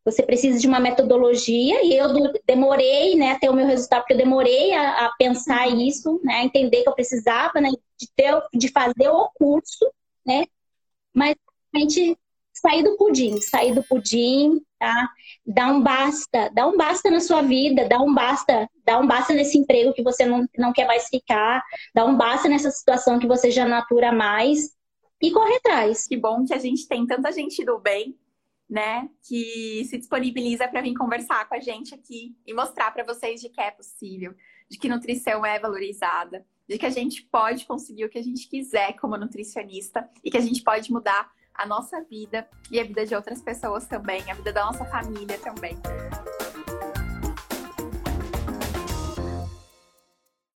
Você 0.04 0.22
precisa 0.22 0.58
de 0.58 0.66
uma 0.66 0.80
metodologia 0.80 1.82
e 1.82 1.96
eu 1.96 2.08
demorei, 2.46 3.14
né, 3.16 3.32
até 3.32 3.50
o 3.50 3.54
meu 3.54 3.66
resultado, 3.66 4.00
porque 4.00 4.14
eu 4.14 4.18
demorei 4.18 4.72
a, 4.72 5.06
a 5.06 5.14
pensar 5.18 5.68
isso, 5.68 6.20
né, 6.24 6.36
a 6.36 6.44
entender 6.44 6.82
que 6.82 6.88
eu 6.88 6.94
precisava, 6.94 7.60
né, 7.60 7.68
de 7.98 8.08
ter, 8.16 8.42
de 8.54 8.68
fazer 8.68 9.10
o 9.10 9.28
curso, 9.34 9.86
né, 10.26 10.46
mas 11.14 11.36
realmente 11.72 12.18
sair 12.50 12.82
do 12.82 12.96
pudim, 12.96 13.42
sair 13.42 13.74
do 13.74 13.82
pudim, 13.82 14.62
tá? 14.80 15.10
Dá 15.46 15.66
um 15.66 15.82
basta, 15.82 16.50
dá 16.54 16.66
um 16.66 16.74
basta 16.74 17.10
na 17.10 17.20
sua 17.20 17.42
vida, 17.42 17.86
dá 17.86 18.00
um 18.00 18.14
basta, 18.14 18.66
dá 18.82 18.98
um 18.98 19.06
basta 19.06 19.34
nesse 19.34 19.58
emprego 19.58 19.92
que 19.92 20.02
você 20.02 20.24
não, 20.24 20.48
não 20.56 20.72
quer 20.72 20.86
mais 20.86 21.06
ficar, 21.08 21.62
dá 21.94 22.06
um 22.06 22.16
basta 22.16 22.48
nessa 22.48 22.70
situação 22.70 23.18
que 23.18 23.26
você 23.26 23.50
já 23.50 23.68
natura 23.68 24.10
mais 24.10 24.74
e 25.22 25.30
correr 25.30 25.56
atrás. 25.56 26.06
Que 26.08 26.16
bom 26.16 26.46
que 26.46 26.54
a 26.54 26.58
gente 26.58 26.88
tem 26.88 27.06
tanta 27.06 27.30
gente 27.30 27.62
do 27.62 27.78
bem, 27.78 28.18
né, 28.68 29.08
que 29.22 29.84
se 29.84 29.98
disponibiliza 29.98 30.66
para 30.66 30.80
vir 30.80 30.94
conversar 30.94 31.46
com 31.46 31.56
a 31.56 31.60
gente 31.60 31.94
aqui 31.94 32.34
e 32.46 32.54
mostrar 32.54 32.90
para 32.92 33.04
vocês 33.04 33.40
de 33.40 33.50
que 33.50 33.60
é 33.60 33.70
possível, 33.70 34.34
de 34.70 34.78
que 34.78 34.88
nutrição 34.88 35.44
é 35.44 35.58
valorizada, 35.58 36.46
de 36.66 36.78
que 36.78 36.86
a 36.86 36.90
gente 36.90 37.22
pode 37.24 37.66
conseguir 37.66 38.06
o 38.06 38.08
que 38.08 38.18
a 38.18 38.22
gente 38.22 38.48
quiser 38.48 38.94
como 38.94 39.18
nutricionista 39.18 40.08
e 40.24 40.30
que 40.30 40.38
a 40.38 40.40
gente 40.40 40.62
pode 40.62 40.90
mudar 40.90 41.30
a 41.60 41.66
nossa 41.66 42.02
vida 42.02 42.48
e 42.70 42.80
a 42.80 42.84
vida 42.84 43.04
de 43.04 43.14
outras 43.14 43.42
pessoas 43.42 43.86
também, 43.86 44.22
a 44.30 44.34
vida 44.34 44.50
da 44.50 44.64
nossa 44.64 44.84
família 44.86 45.38
também. 45.38 45.76